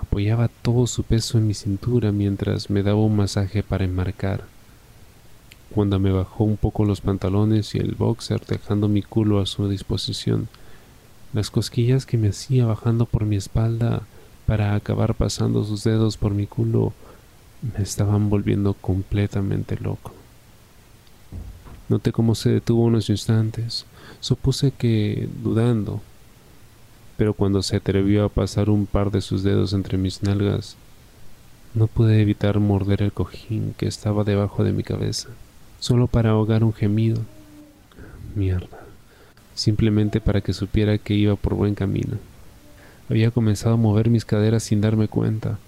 apoyaba 0.00 0.48
todo 0.48 0.88
su 0.88 1.04
peso 1.04 1.38
en 1.38 1.46
mi 1.46 1.54
cintura 1.54 2.10
mientras 2.10 2.70
me 2.70 2.82
daba 2.82 2.98
un 2.98 3.14
masaje 3.14 3.62
para 3.62 3.84
enmarcar 3.84 4.55
cuando 5.74 5.98
me 5.98 6.12
bajó 6.12 6.44
un 6.44 6.56
poco 6.56 6.84
los 6.84 7.00
pantalones 7.00 7.74
y 7.74 7.78
el 7.78 7.94
boxer 7.94 8.40
dejando 8.46 8.88
mi 8.88 9.02
culo 9.02 9.40
a 9.40 9.46
su 9.46 9.68
disposición. 9.68 10.48
Las 11.32 11.50
cosquillas 11.50 12.06
que 12.06 12.16
me 12.16 12.28
hacía 12.28 12.66
bajando 12.66 13.04
por 13.06 13.24
mi 13.24 13.36
espalda 13.36 14.02
para 14.46 14.74
acabar 14.74 15.14
pasando 15.14 15.64
sus 15.64 15.84
dedos 15.84 16.16
por 16.16 16.32
mi 16.32 16.46
culo 16.46 16.92
me 17.62 17.82
estaban 17.82 18.30
volviendo 18.30 18.74
completamente 18.74 19.76
loco. 19.78 20.12
Noté 21.88 22.12
cómo 22.12 22.34
se 22.34 22.50
detuvo 22.50 22.84
unos 22.84 23.10
instantes. 23.10 23.86
Supuse 24.20 24.70
que 24.70 25.28
dudando, 25.42 26.00
pero 27.16 27.34
cuando 27.34 27.62
se 27.62 27.76
atrevió 27.76 28.24
a 28.24 28.28
pasar 28.28 28.70
un 28.70 28.86
par 28.86 29.10
de 29.10 29.20
sus 29.20 29.42
dedos 29.42 29.72
entre 29.72 29.98
mis 29.98 30.22
nalgas, 30.22 30.76
no 31.74 31.86
pude 31.86 32.20
evitar 32.22 32.60
morder 32.60 33.02
el 33.02 33.12
cojín 33.12 33.74
que 33.76 33.86
estaba 33.86 34.24
debajo 34.24 34.64
de 34.64 34.72
mi 34.72 34.82
cabeza 34.82 35.28
solo 35.78 36.06
para 36.06 36.30
ahogar 36.30 36.64
un 36.64 36.72
gemido. 36.72 37.20
Mierda. 38.34 38.78
Simplemente 39.54 40.20
para 40.20 40.40
que 40.40 40.52
supiera 40.52 40.98
que 40.98 41.14
iba 41.14 41.36
por 41.36 41.54
buen 41.54 41.74
camino. 41.74 42.18
Había 43.08 43.30
comenzado 43.30 43.74
a 43.74 43.78
mover 43.78 44.10
mis 44.10 44.24
caderas 44.24 44.64
sin 44.64 44.80
darme 44.80 45.08
cuenta, 45.08 45.58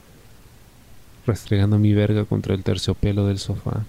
restregando 1.27 1.79
mi 1.79 1.95
verga 1.95 2.25
contra 2.25 2.55
el 2.55 2.65
terciopelo 2.65 3.27
del 3.27 3.39
sofá. 3.39 3.85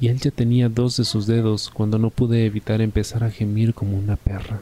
Y 0.00 0.08
él 0.08 0.18
ya 0.18 0.30
tenía 0.30 0.68
dos 0.68 0.96
de 0.96 1.04
sus 1.04 1.26
dedos 1.26 1.70
cuando 1.70 1.98
no 1.98 2.10
pude 2.10 2.46
evitar 2.46 2.80
empezar 2.80 3.22
a 3.22 3.30
gemir 3.30 3.74
como 3.74 3.96
una 3.96 4.16
perra, 4.16 4.60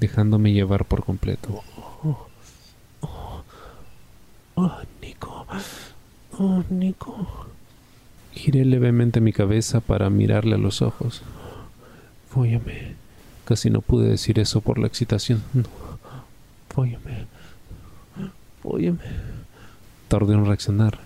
dejándome 0.00 0.52
llevar 0.52 0.84
por 0.86 1.04
completo. 1.04 1.62
Oh, 2.02 2.26
oh, 3.02 3.42
oh, 4.56 4.78
Nico. 5.00 5.46
Oh, 6.38 6.64
Nico. 6.70 7.51
Giré 8.34 8.64
levemente 8.64 9.20
mi 9.20 9.32
cabeza 9.32 9.80
para 9.80 10.10
mirarle 10.10 10.54
a 10.54 10.58
los 10.58 10.82
ojos. 10.82 11.22
Fóllame. 12.30 12.94
Casi 13.44 13.70
no 13.70 13.80
pude 13.80 14.08
decir 14.08 14.38
eso 14.38 14.60
por 14.60 14.78
la 14.78 14.86
excitación. 14.86 15.42
No. 15.52 15.64
Fóllame. 16.70 17.26
Tardé 20.08 20.34
en 20.34 20.46
reaccionar. 20.46 20.98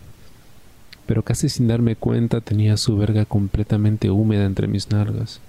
Pero 1.06 1.22
casi 1.22 1.48
sin 1.48 1.68
darme 1.68 1.96
cuenta 1.96 2.40
tenía 2.40 2.76
su 2.76 2.96
verga 2.96 3.24
completamente 3.24 4.10
húmeda 4.10 4.44
entre 4.44 4.66
mis 4.66 4.90
nalgas. 4.90 5.40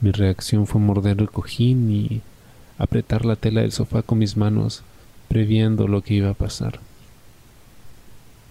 Mi 0.00 0.10
reacción 0.10 0.66
fue 0.66 0.80
morder 0.80 1.20
el 1.20 1.30
cojín 1.30 1.90
y 1.90 2.20
apretar 2.78 3.24
la 3.24 3.36
tela 3.36 3.62
del 3.62 3.72
sofá 3.72 4.02
con 4.02 4.18
mis 4.18 4.36
manos, 4.36 4.82
previendo 5.28 5.88
lo 5.88 6.02
que 6.02 6.14
iba 6.14 6.30
a 6.30 6.34
pasar. 6.34 6.80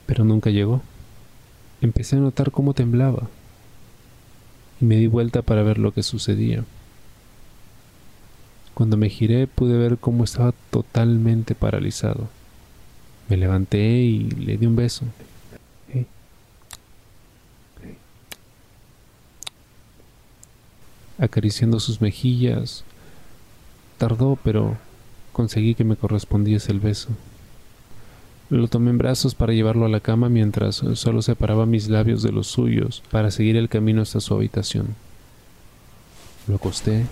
Pero 0.06 0.24
nunca 0.24 0.50
llegó. 0.50 0.82
Empecé 1.86 2.16
a 2.16 2.20
notar 2.20 2.50
cómo 2.50 2.74
temblaba 2.74 3.28
y 4.82 4.86
me 4.86 4.96
di 4.96 5.06
vuelta 5.06 5.44
para 5.44 5.62
ver 5.62 5.78
lo 5.78 5.94
que 5.94 6.02
sucedía. 6.02 6.64
Cuando 8.74 8.98
me 8.98 9.08
giré 9.08 9.46
pude 9.46 9.78
ver 9.78 10.00
cómo 10.00 10.24
estaba 10.24 10.52
totalmente 10.72 11.54
paralizado. 11.54 12.28
Me 13.30 13.38
levanté 13.38 14.02
y 14.02 14.32
le 14.32 14.58
di 14.58 14.66
un 14.66 14.76
beso. 14.76 15.06
Acariciando 21.20 21.80
sus 21.80 22.02
mejillas. 22.02 22.84
Tardó, 24.00 24.40
pero 24.44 24.76
conseguí 25.34 25.76
que 25.76 25.84
me 25.84 25.98
correspondiese 25.98 26.72
el 26.72 26.80
beso. 26.80 27.10
Lo 28.52 28.68
tomé 28.68 28.92
en 28.92 29.00
brazos 29.00 29.34
para 29.34 29.54
llevarlo 29.54 29.88
a 29.88 29.90
la 29.90 30.02
cama 30.02 30.30
mientras 30.30 30.76
solo 30.94 31.24
separaba 31.24 31.66
mis 31.66 31.90
labios 31.90 32.22
de 32.22 32.32
los 32.32 32.46
suyos 32.46 33.02
para 33.10 33.32
seguir 33.32 33.58
el 33.58 33.70
camino 33.70 34.04
hasta 34.04 34.20
su 34.20 34.36
habitación. 34.36 34.96
Lo 36.48 36.56
acosté 36.56 37.08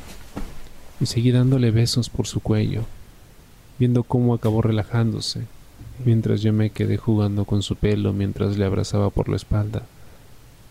y 1.01 1.07
seguí 1.07 1.31
dándole 1.31 1.71
besos 1.71 2.09
por 2.09 2.27
su 2.27 2.39
cuello, 2.39 2.83
viendo 3.79 4.03
cómo 4.03 4.35
acabó 4.35 4.61
relajándose, 4.61 5.47
mientras 6.05 6.43
yo 6.43 6.53
me 6.53 6.69
quedé 6.69 6.97
jugando 6.97 7.45
con 7.45 7.63
su 7.63 7.77
pelo 7.77 8.13
mientras 8.13 8.57
le 8.57 8.65
abrazaba 8.65 9.09
por 9.09 9.27
la 9.27 9.37
espalda, 9.37 9.87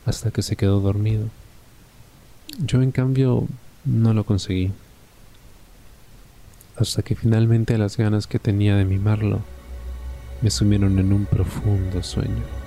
hasta 0.06 0.30
que 0.30 0.42
se 0.42 0.54
quedó 0.54 0.78
dormido. 0.78 1.24
Yo 2.64 2.82
en 2.82 2.92
cambio 2.92 3.48
no 3.84 4.14
lo 4.14 4.22
conseguí, 4.22 4.70
hasta 6.76 7.02
que 7.02 7.16
finalmente 7.16 7.76
las 7.78 7.96
ganas 7.96 8.28
que 8.28 8.38
tenía 8.38 8.76
de 8.76 8.84
mimarlo 8.84 9.40
me 10.42 10.50
sumieron 10.50 10.98
en 10.98 11.12
un 11.12 11.24
profundo 11.24 12.02
sueño. 12.02 12.61